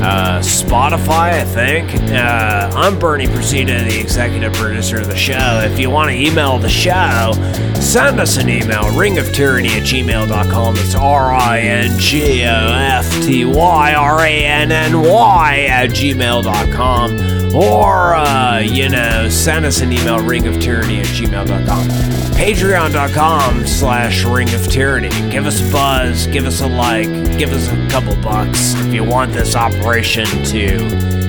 [0.00, 1.92] uh, Spotify, I think.
[2.12, 5.60] Uh, I'm Bernie Prezito, the executive producer of the show.
[5.64, 7.32] If you want to email the show,
[7.80, 10.74] send us an email, ringoftyranny at gmail.com.
[10.74, 15.90] That's R I N G O F T Y R A N N Y at
[15.90, 17.36] gmail.com.
[17.54, 21.88] Or, uh, you know, send us an email, ringoftyranny at gmail.com.
[22.36, 25.08] Patreon.com slash ring of tyranny.
[25.30, 29.04] Give us a buzz, give us a like, give us a couple bucks if you
[29.04, 30.74] want this operation to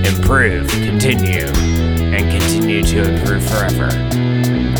[0.04, 3.88] improve, continue, and continue to improve forever.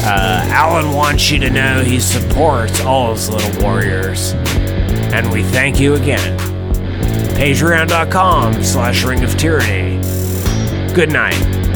[0.01, 4.33] Uh, Alan wants you to know he supports all his little warriors.
[5.13, 6.37] And we thank you again.
[7.37, 10.03] Patreon.com slash ring of tyranny.
[10.93, 11.68] Good night.